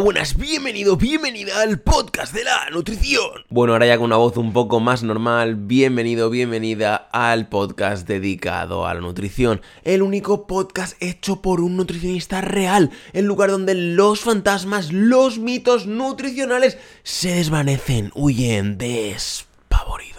Buenas, 0.00 0.38
bienvenido, 0.38 0.96
bienvenida 0.96 1.60
al 1.60 1.78
podcast 1.78 2.32
de 2.32 2.44
la 2.44 2.70
nutrición. 2.70 3.44
Bueno, 3.50 3.74
ahora 3.74 3.84
ya 3.86 3.98
con 3.98 4.06
una 4.06 4.16
voz 4.16 4.38
un 4.38 4.54
poco 4.54 4.80
más 4.80 5.02
normal, 5.02 5.54
bienvenido, 5.54 6.30
bienvenida 6.30 7.10
al 7.12 7.50
podcast 7.50 8.08
dedicado 8.08 8.86
a 8.86 8.94
la 8.94 9.02
nutrición. 9.02 9.60
El 9.84 10.00
único 10.00 10.46
podcast 10.46 10.96
hecho 11.02 11.42
por 11.42 11.60
un 11.60 11.76
nutricionista 11.76 12.40
real, 12.40 12.90
el 13.12 13.26
lugar 13.26 13.50
donde 13.50 13.74
los 13.74 14.20
fantasmas, 14.20 14.92
los 14.92 15.38
mitos 15.38 15.86
nutricionales 15.86 16.78
se 17.02 17.34
desvanecen, 17.34 18.12
huyen 18.14 18.78
despavoridos. 18.78 20.16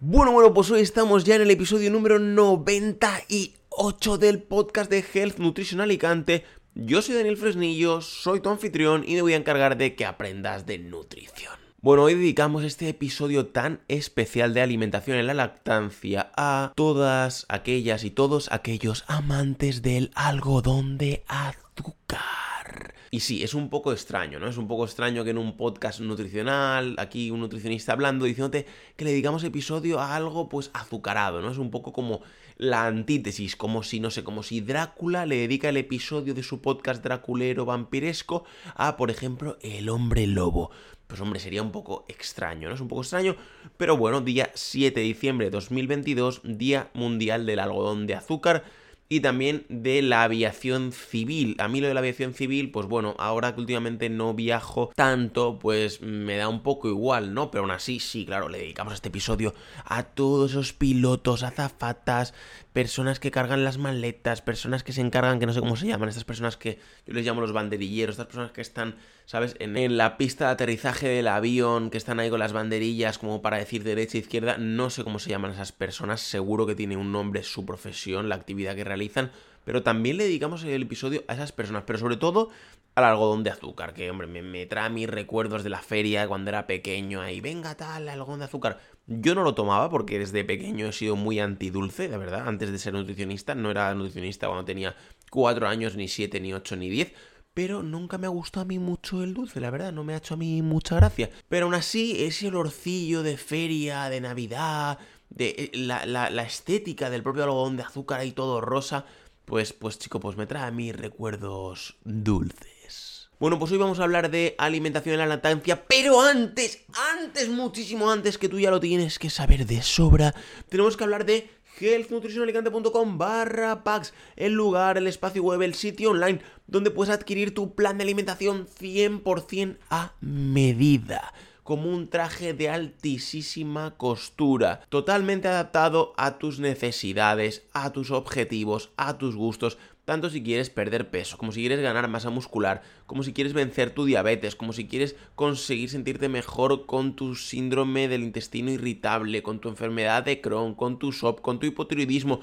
Bueno, 0.00 0.32
bueno, 0.32 0.52
pues 0.52 0.72
hoy 0.72 0.80
estamos 0.80 1.22
ya 1.22 1.36
en 1.36 1.42
el 1.42 1.52
episodio 1.52 1.88
número 1.88 2.18
98 2.18 4.18
del 4.18 4.42
podcast 4.42 4.90
de 4.90 5.04
Health 5.14 5.38
Nutrition 5.38 5.80
Alicante 5.80 6.42
yo 6.74 7.02
soy 7.02 7.14
Daniel 7.14 7.36
Fresnillo, 7.36 8.00
soy 8.00 8.40
tu 8.40 8.50
anfitrión 8.50 9.04
y 9.06 9.14
me 9.14 9.22
voy 9.22 9.34
a 9.34 9.36
encargar 9.36 9.76
de 9.76 9.94
que 9.94 10.04
aprendas 10.04 10.66
de 10.66 10.78
nutrición. 10.78 11.54
Bueno, 11.80 12.02
hoy 12.02 12.14
dedicamos 12.14 12.64
este 12.64 12.88
episodio 12.88 13.46
tan 13.46 13.80
especial 13.88 14.54
de 14.54 14.62
alimentación 14.62 15.18
en 15.18 15.26
la 15.26 15.34
lactancia 15.34 16.32
a 16.36 16.72
todas 16.74 17.46
aquellas 17.48 18.04
y 18.04 18.10
todos 18.10 18.50
aquellos 18.50 19.04
amantes 19.06 19.82
del 19.82 20.10
algodón 20.14 20.98
de 20.98 21.24
azúcar. 21.28 22.94
Y 23.10 23.20
sí, 23.20 23.44
es 23.44 23.54
un 23.54 23.70
poco 23.70 23.92
extraño, 23.92 24.40
¿no? 24.40 24.48
Es 24.48 24.56
un 24.56 24.66
poco 24.66 24.84
extraño 24.84 25.22
que 25.22 25.30
en 25.30 25.38
un 25.38 25.56
podcast 25.56 26.00
nutricional, 26.00 26.96
aquí 26.98 27.30
un 27.30 27.38
nutricionista 27.38 27.92
hablando, 27.92 28.24
diciéndote 28.24 28.66
que 28.96 29.04
le 29.04 29.12
dedicamos 29.12 29.44
episodio 29.44 30.00
a 30.00 30.16
algo 30.16 30.48
pues 30.48 30.72
azucarado, 30.74 31.40
¿no? 31.40 31.52
Es 31.52 31.58
un 31.58 31.70
poco 31.70 31.92
como 31.92 32.22
la 32.56 32.86
antítesis, 32.86 33.56
como 33.56 33.82
si, 33.82 34.00
no 34.00 34.10
sé, 34.10 34.24
como 34.24 34.42
si 34.42 34.60
Drácula 34.60 35.26
le 35.26 35.36
dedica 35.36 35.68
el 35.68 35.76
episodio 35.76 36.34
de 36.34 36.42
su 36.42 36.60
podcast 36.60 37.02
draculero 37.02 37.64
vampiresco 37.64 38.44
a, 38.74 38.96
por 38.96 39.10
ejemplo, 39.10 39.58
El 39.62 39.88
hombre 39.88 40.26
lobo. 40.26 40.70
Pues 41.06 41.20
hombre, 41.20 41.40
sería 41.40 41.62
un 41.62 41.72
poco 41.72 42.06
extraño, 42.08 42.68
¿no? 42.68 42.74
Es 42.74 42.80
un 42.80 42.88
poco 42.88 43.02
extraño, 43.02 43.36
pero 43.76 43.96
bueno, 43.96 44.20
día 44.20 44.50
7 44.54 44.98
de 44.98 45.06
diciembre 45.06 45.46
de 45.46 45.50
2022, 45.50 46.40
Día 46.44 46.90
Mundial 46.94 47.44
del 47.44 47.58
Algodón 47.58 48.06
de 48.06 48.14
Azúcar 48.14 48.64
y 49.08 49.20
también 49.20 49.66
de 49.68 50.02
la 50.02 50.22
aviación 50.22 50.92
civil. 50.92 51.56
A 51.58 51.68
mí 51.68 51.80
lo 51.80 51.88
de 51.88 51.94
la 51.94 52.00
aviación 52.00 52.34
civil, 52.34 52.70
pues 52.70 52.86
bueno, 52.86 53.14
ahora 53.18 53.54
que 53.54 53.60
últimamente 53.60 54.08
no 54.08 54.34
viajo 54.34 54.90
tanto, 54.94 55.58
pues 55.58 56.00
me 56.00 56.36
da 56.36 56.48
un 56.48 56.62
poco 56.62 56.88
igual, 56.88 57.34
¿no? 57.34 57.50
Pero 57.50 57.62
aún 57.62 57.70
así, 57.70 58.00
sí, 58.00 58.24
claro, 58.24 58.48
le 58.48 58.58
dedicamos 58.58 58.94
este 58.94 59.08
episodio 59.08 59.54
a 59.84 60.04
todos 60.04 60.52
esos 60.52 60.72
pilotos, 60.72 61.42
azafatas, 61.42 62.34
personas 62.72 63.20
que 63.20 63.30
cargan 63.30 63.62
las 63.62 63.78
maletas, 63.78 64.40
personas 64.40 64.82
que 64.82 64.92
se 64.92 65.00
encargan, 65.00 65.38
que 65.38 65.46
no 65.46 65.52
sé 65.52 65.60
cómo 65.60 65.76
se 65.76 65.86
llaman, 65.86 66.08
estas 66.08 66.24
personas 66.24 66.56
que 66.56 66.78
yo 67.06 67.14
les 67.14 67.24
llamo 67.24 67.40
los 67.40 67.52
banderilleros, 67.52 68.14
estas 68.14 68.26
personas 68.26 68.52
que 68.52 68.62
están, 68.62 68.96
¿sabes? 69.26 69.56
En, 69.58 69.96
la 69.96 70.16
pista 70.16 70.46
de 70.46 70.52
aterrizaje 70.52 71.08
del 71.08 71.28
avión, 71.28 71.90
que 71.90 71.98
están 71.98 72.20
ahí 72.20 72.30
con 72.30 72.38
las 72.38 72.52
banderillas 72.52 73.18
como 73.18 73.42
para 73.42 73.58
decir 73.58 73.82
derecha 73.82 74.18
e 74.18 74.20
izquierda, 74.20 74.58
no 74.58 74.90
sé 74.90 75.04
cómo 75.04 75.18
se 75.18 75.30
llaman 75.30 75.52
esas 75.52 75.72
personas, 75.72 76.20
seguro 76.20 76.66
que 76.66 76.74
tiene 76.74 76.96
un 76.96 77.12
nombre 77.12 77.42
su 77.42 77.64
profesión, 77.64 78.28
la 78.28 78.34
actividad 78.34 78.74
que 78.74 78.84
realizan, 78.84 79.30
pero 79.64 79.82
también 79.82 80.18
le 80.18 80.24
dedicamos 80.24 80.62
el 80.64 80.82
episodio 80.82 81.24
a 81.28 81.34
esas 81.34 81.52
personas, 81.52 81.84
pero 81.86 81.98
sobre 81.98 82.16
todo 82.16 82.50
al 82.94 83.04
algodón 83.04 83.42
de 83.42 83.50
azúcar, 83.50 83.92
que 83.92 84.08
hombre, 84.08 84.26
me, 84.26 84.66
trae 84.66 84.88
mis 84.88 85.08
recuerdos 85.08 85.64
de 85.64 85.70
la 85.70 85.80
feria 85.80 86.28
cuando 86.28 86.50
era 86.50 86.66
pequeño, 86.66 87.20
ahí, 87.20 87.40
venga 87.40 87.74
tal, 87.74 88.08
algodón 88.08 88.38
de 88.38 88.44
azúcar. 88.44 88.78
Yo 89.06 89.34
no 89.34 89.42
lo 89.42 89.54
tomaba 89.54 89.90
porque 89.90 90.18
desde 90.18 90.44
pequeño 90.44 90.86
he 90.86 90.92
sido 90.92 91.16
muy 91.16 91.40
antidulce, 91.40 92.08
de 92.08 92.16
verdad. 92.16 92.46
Antes 92.46 92.70
de 92.70 92.78
ser 92.78 92.94
nutricionista, 92.94 93.54
no 93.54 93.70
era 93.70 93.92
nutricionista 93.94 94.46
cuando 94.46 94.64
tenía 94.64 94.94
4 95.30 95.66
años, 95.66 95.96
ni 95.96 96.06
7, 96.06 96.40
ni 96.40 96.54
8, 96.54 96.76
ni 96.76 96.88
10. 96.88 97.12
Pero 97.54 97.84
nunca 97.84 98.18
me 98.18 98.26
ha 98.26 98.30
gustado 98.30 98.62
a 98.62 98.66
mí 98.66 98.80
mucho 98.80 99.22
el 99.22 99.32
dulce, 99.32 99.60
la 99.60 99.70
verdad, 99.70 99.92
no 99.92 100.02
me 100.02 100.14
ha 100.14 100.18
hecho 100.18 100.34
a 100.34 100.36
mí 100.36 100.60
mucha 100.60 100.96
gracia. 100.96 101.30
Pero 101.48 101.66
aún 101.66 101.74
así, 101.74 102.24
ese 102.24 102.48
olorcillo 102.48 103.22
de 103.22 103.36
feria, 103.36 104.08
de 104.08 104.20
Navidad, 104.20 104.98
de 105.30 105.50
eh, 105.50 105.70
la, 105.74 106.04
la, 106.04 106.42
estética 106.42 107.10
del 107.10 107.22
propio 107.22 107.44
algodón 107.44 107.76
de 107.76 107.84
azúcar 107.84 108.20
ahí 108.20 108.32
todo 108.32 108.60
rosa, 108.60 109.06
pues, 109.44 109.72
pues 109.72 109.98
chico, 110.00 110.18
pues 110.18 110.36
me 110.36 110.46
trae 110.46 110.64
a 110.64 110.70
mí 110.72 110.90
recuerdos 110.90 111.96
dulces. 112.04 113.30
Bueno, 113.38 113.58
pues 113.58 113.72
hoy 113.72 113.78
vamos 113.78 114.00
a 114.00 114.04
hablar 114.04 114.30
de 114.30 114.54
alimentación 114.58 115.14
en 115.14 115.18
la 115.20 115.26
lactancia, 115.26 115.84
pero 115.86 116.20
antes, 116.20 116.84
antes, 117.20 117.48
muchísimo 117.48 118.10
antes, 118.10 118.38
que 118.38 118.48
tú 118.48 118.58
ya 118.58 118.70
lo 118.70 118.80
tienes 118.80 119.18
que 119.18 119.28
saber 119.28 119.66
de 119.66 119.82
sobra, 119.82 120.34
tenemos 120.68 120.96
que 120.96 121.04
hablar 121.04 121.26
de 121.26 121.50
healthnutritionalicante.com 121.80 123.18
barra 123.18 123.84
packs, 123.84 124.12
el 124.36 124.52
lugar, 124.52 124.98
el 124.98 125.06
espacio 125.06 125.42
web, 125.42 125.62
el 125.62 125.74
sitio 125.74 126.10
online, 126.10 126.40
donde 126.66 126.90
puedes 126.90 127.14
adquirir 127.14 127.54
tu 127.54 127.74
plan 127.74 127.98
de 127.98 128.04
alimentación 128.04 128.66
100% 128.66 129.76
a 129.90 130.12
medida 130.20 131.32
como 131.64 131.90
un 131.90 132.08
traje 132.08 132.52
de 132.52 132.68
altísima 132.68 133.96
costura, 133.96 134.82
totalmente 134.90 135.48
adaptado 135.48 136.12
a 136.18 136.38
tus 136.38 136.60
necesidades, 136.60 137.62
a 137.72 137.90
tus 137.90 138.10
objetivos, 138.10 138.90
a 138.98 139.16
tus 139.16 139.34
gustos, 139.34 139.78
tanto 140.04 140.28
si 140.30 140.42
quieres 140.42 140.70
perder 140.70 141.10
peso, 141.10 141.38
como 141.38 141.52
si 141.52 141.60
quieres 141.60 141.80
ganar 141.80 142.08
masa 142.08 142.30
muscular, 142.30 142.82
como 143.06 143.22
si 143.22 143.32
quieres 143.32 143.52
vencer 143.52 143.90
tu 143.90 144.04
diabetes, 144.04 144.54
como 144.54 144.72
si 144.72 144.86
quieres 144.86 145.16
conseguir 145.34 145.90
sentirte 145.90 146.28
mejor 146.28 146.86
con 146.86 147.16
tu 147.16 147.34
síndrome 147.34 148.08
del 148.08 148.22
intestino 148.22 148.70
irritable, 148.70 149.42
con 149.42 149.60
tu 149.60 149.68
enfermedad 149.68 150.22
de 150.24 150.40
Crohn, 150.40 150.74
con 150.74 150.98
tu 150.98 151.12
SOP, 151.12 151.40
con 151.40 151.58
tu 151.58 151.66
hipotiroidismo, 151.66 152.40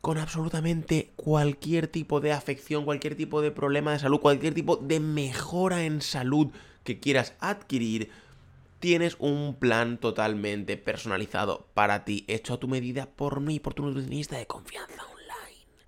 con 0.00 0.18
absolutamente 0.18 1.10
cualquier 1.16 1.88
tipo 1.88 2.20
de 2.20 2.32
afección, 2.32 2.84
cualquier 2.84 3.16
tipo 3.16 3.42
de 3.42 3.50
problema 3.50 3.92
de 3.92 3.98
salud, 3.98 4.20
cualquier 4.20 4.54
tipo 4.54 4.76
de 4.76 5.00
mejora 5.00 5.84
en 5.84 6.00
salud 6.00 6.48
que 6.84 7.00
quieras 7.00 7.34
adquirir, 7.40 8.10
tienes 8.78 9.16
un 9.18 9.56
plan 9.58 9.98
totalmente 9.98 10.76
personalizado 10.76 11.66
para 11.74 12.04
ti, 12.04 12.24
hecho 12.28 12.54
a 12.54 12.60
tu 12.60 12.68
medida 12.68 13.06
por 13.06 13.40
mí, 13.40 13.58
por 13.58 13.74
tu 13.74 13.82
nutricionista 13.82 14.38
de 14.38 14.46
confianza. 14.46 15.15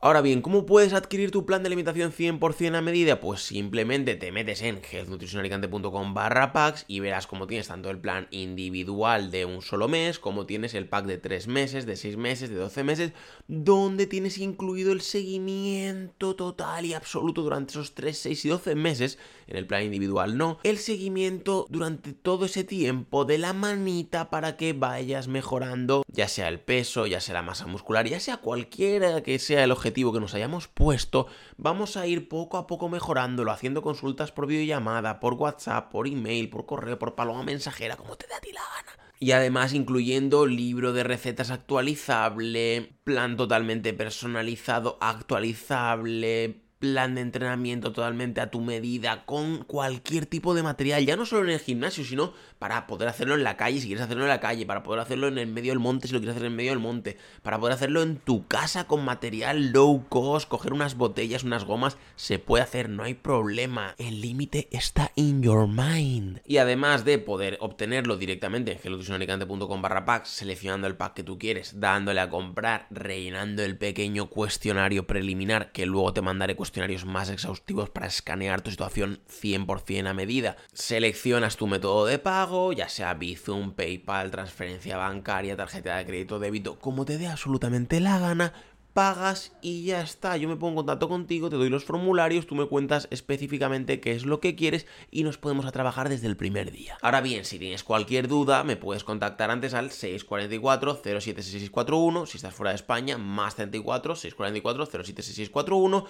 Ahora 0.01 0.21
bien, 0.21 0.43
¿cómo 0.43 0.65
puedes 0.65 0.93
adquirir 0.93 1.33
tu 1.33 1.45
plan 1.45 1.65
de 1.65 1.67
alimentación 1.67 2.13
100% 2.13 2.77
a 2.77 2.81
medida? 2.81 3.19
Pues 3.19 3.43
simplemente 3.43 4.15
te 4.15 4.31
metes 4.31 4.63
en 4.63 4.81
healthnutritionalicante.com 4.81 6.15
barra 6.15 6.53
packs 6.53 6.85
y 6.87 7.01
verás 7.01 7.27
cómo 7.27 7.49
tienes 7.49 7.67
tanto 7.67 7.91
el 7.91 7.99
plan 7.99 8.29
individual 8.31 9.33
de 9.33 9.45
un 9.45 9.61
solo 9.61 9.89
mes, 9.89 10.21
como 10.21 10.47
tienes 10.47 10.75
el 10.75 10.89
pack 10.89 11.07
de 11.07 11.19
3 11.19 11.49
meses, 11.49 11.85
de 11.85 11.97
6 11.97 12.17
meses, 12.17 12.49
de 12.49 12.55
12 12.55 12.85
meses, 12.85 13.13
donde 13.49 14.07
tienes 14.07 14.39
incluido 14.39 14.93
el 14.93 15.01
seguimiento 15.01 16.37
total 16.37 16.85
y 16.85 16.95
absoluto 16.95 17.43
durante 17.43 17.73
esos 17.73 17.97
3, 17.97 18.17
6 18.17 18.45
y 18.45 18.49
12 18.51 18.75
meses, 18.77 19.19
en 19.49 19.57
el 19.57 19.67
plan 19.67 19.83
individual 19.83 20.39
no, 20.39 20.61
el 20.63 20.79
seguimiento 20.79 21.67
durante 21.71 22.13
todo 22.13 22.45
ese 22.45 22.63
tiempo 22.63 23.25
de 23.25 23.39
la 23.39 23.53
manita 23.53 24.31
para 24.31 24.57
que 24.57 24.75
vayas 24.75 25.27
mejorando, 25.27 26.05
ya 26.07 26.29
sea 26.29 26.47
el 26.47 26.61
peso, 26.61 27.09
ya 27.09 27.21
sea 27.21 27.35
la 27.35 27.43
masa 27.43 27.67
muscular, 27.67 28.07
ya 28.07 28.21
sea 28.21 28.37
cualquiera 28.37 29.25
que 29.25 29.41
sea 29.41 29.65
el 29.65 29.73
objetivo 29.73 29.88
que 29.93 30.21
nos 30.21 30.35
hayamos 30.35 30.69
puesto, 30.69 31.27
vamos 31.57 31.97
a 31.97 32.07
ir 32.07 32.29
poco 32.29 32.57
a 32.57 32.67
poco 32.67 32.89
mejorándolo, 32.89 33.53
haciendo 33.53 33.83
consultas 33.83 34.33
por 34.33 34.47
videollamada, 34.47 35.21
por 35.21 35.35
WhatsApp, 35.35 35.91
por 35.91 36.07
email, 36.07 36.51
por 36.51 36.67
correo, 36.67 36.99
por 36.99 37.15
paloma 37.15 37.43
mensajera, 37.43 37.97
como 37.97 38.17
te 38.17 38.27
dé 38.27 38.35
a 38.35 38.41
ti 38.41 38.53
la 38.53 38.61
gana. 38.61 38.93
Y 39.21 39.33
además 39.33 39.75
incluyendo 39.75 40.47
libro 40.47 40.93
de 40.93 41.03
recetas 41.03 41.51
actualizable, 41.51 42.95
plan 43.03 43.37
totalmente 43.37 43.93
personalizado 43.93 44.97
actualizable, 45.01 46.63
plan 46.79 47.15
de 47.15 47.21
entrenamiento 47.23 47.93
totalmente 47.93 48.41
a 48.41 48.51
tu 48.51 48.61
medida, 48.61 49.25
con 49.25 49.65
cualquier 49.65 50.27
tipo 50.27 50.55
de 50.55 50.63
material, 50.63 51.05
ya 51.05 51.17
no 51.17 51.27
solo 51.27 51.45
en 51.45 51.51
el 51.51 51.61
gimnasio, 51.61 52.05
sino 52.05 52.33
para 52.59 52.87
poder 52.87 53.09
hacerlo 53.09 53.35
en 53.35 53.45
la 53.45 53.57
calle, 53.57 53.81
si 53.81 53.87
quieres 53.87 54.05
hacerlo 54.05 54.25
en 54.25 54.29
la 54.29 54.41
calle, 54.41 54.67
para 54.67 54.83
poder 54.83 55.01
hacerlo 55.01 55.29
en 55.29 55.39
el 55.39 55.47
medio 55.47 55.73
del 55.73 55.79
monte, 55.79 56.07
si 56.07 56.15
lo 56.15 56.21
quieres 56.21 56.37
hacer 56.37 56.47
en 56.47 56.57
medio 56.57 56.71
del 56.71 56.79
monte, 56.79 57.17
para 57.43 57.59
poder 57.59 57.75
hacerlo 57.75 58.03
en 58.03 58.17
tu 58.17 58.47
casa 58.47 58.87
con 58.87 59.05
material 59.05 59.73
low 59.73 60.05
cost, 60.09 60.49
coger 60.49 60.73
unas 60.73 60.97
botellas, 60.97 61.45
unas 61.45 61.65
gomas, 61.65 61.97
se 62.17 62.39
puede 62.39 62.63
hacer, 62.63 62.89
no 62.89 63.03
hay 63.03 63.15
problema. 63.15 63.95
El 63.99 64.21
límite 64.21 64.69
está 64.71 65.11
in 65.15 65.43
your 65.43 65.67
mind. 65.67 66.41
Y 66.47 66.59
además 66.59 67.05
de 67.05 67.19
poder 67.19 67.59
obtenerlo 67.61 68.17
directamente 68.17 68.73
en 68.73 68.79
gelotusionalicante.com 68.79 69.83
barra 69.83 70.05
pack, 70.05 70.25
seleccionando 70.25 70.87
el 70.87 70.97
pack 70.97 71.15
que 71.15 71.23
tú 71.23 71.39
quieres, 71.39 71.81
dándole 71.81 72.21
a 72.21 72.31
comprar, 72.31 72.87
rellenando 72.91 73.63
el 73.63 73.77
pequeño 73.77 74.27
cuestionario 74.27 75.07
preliminar 75.07 75.73
que 75.73 75.87
luego 75.87 76.13
te 76.13 76.23
mandaré 76.23 76.57
cuestionarios 76.69 77.07
más 77.07 77.31
exhaustivos 77.31 77.89
para 77.89 78.09
escanear 78.09 78.61
tu 78.61 78.71
situación 78.71 79.21
100% 79.27 80.07
a 80.07 80.13
medida. 80.13 80.59
Seleccionas 80.75 81.57
tu 81.57 81.67
método 81.67 82.05
de 82.05 82.19
pago, 82.19 82.75
ya 82.75 82.91
sea 82.91 83.15
Bizum, 83.15 83.73
PayPal, 83.73 84.31
transferencia 84.31 84.99
bancaria, 84.99 85.57
tarjeta 85.57 85.97
de 85.97 86.05
crédito, 86.05 86.39
débito, 86.39 86.79
como 86.79 87.07
te 87.07 87.17
dé 87.17 87.27
absolutamente 87.27 88.01
la 88.01 88.19
gana, 88.19 88.53
pagas 88.93 89.53
y 89.63 89.85
ya 89.85 90.03
está. 90.03 90.37
Yo 90.37 90.47
me 90.47 90.57
pongo 90.57 90.69
en 90.69 90.77
contacto 90.77 91.09
contigo, 91.09 91.49
te 91.49 91.57
doy 91.57 91.71
los 91.71 91.87
formularios, 91.87 92.47
tú 92.47 92.55
me 92.55 92.67
cuentas 92.67 93.09
específicamente 93.11 93.99
qué 93.99 94.13
es 94.13 94.27
lo 94.27 94.41
que 94.41 94.55
quieres 94.55 94.87
y 95.11 95.25
nos 95.25 95.39
podemos 95.39 95.65
a 95.65 95.73
trabajar 95.73 96.11
desde 96.11 96.27
el 96.27 96.37
primer 96.37 96.71
día. 96.71 96.99
Ahora 97.01 97.23
bien, 97.23 97.47
si 97.47 97.59
tienes 97.59 97.83
cualquier 97.83 98.29
duda, 98.29 98.63
me 98.63 98.77
puedes 98.77 99.05
contactar 99.05 99.51
antes 99.51 99.73
al 99.73 99.91
644 99.91 101.01
076641, 101.03 102.27
si 102.27 102.37
estás 102.37 102.53
fuera 102.53 102.73
de 102.73 102.77
España, 102.77 103.17
más 103.17 103.55
34 103.55 104.17
644 104.17 104.85
076641 104.85 106.07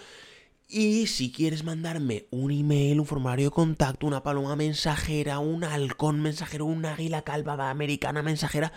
Y 0.71 1.07
si 1.07 1.33
quieres 1.33 1.65
mandarme 1.65 2.27
un 2.31 2.51
email, 2.51 3.01
un 3.01 3.07
formulario 3.07 3.47
de 3.47 3.51
contacto, 3.51 4.07
una 4.07 4.23
paloma 4.23 4.55
mensajera, 4.55 5.39
un 5.39 5.65
halcón 5.65 6.21
mensajero, 6.21 6.67
una 6.67 6.93
águila 6.93 7.23
calva 7.23 7.71
americana 7.71 8.21
mensajera, 8.21 8.75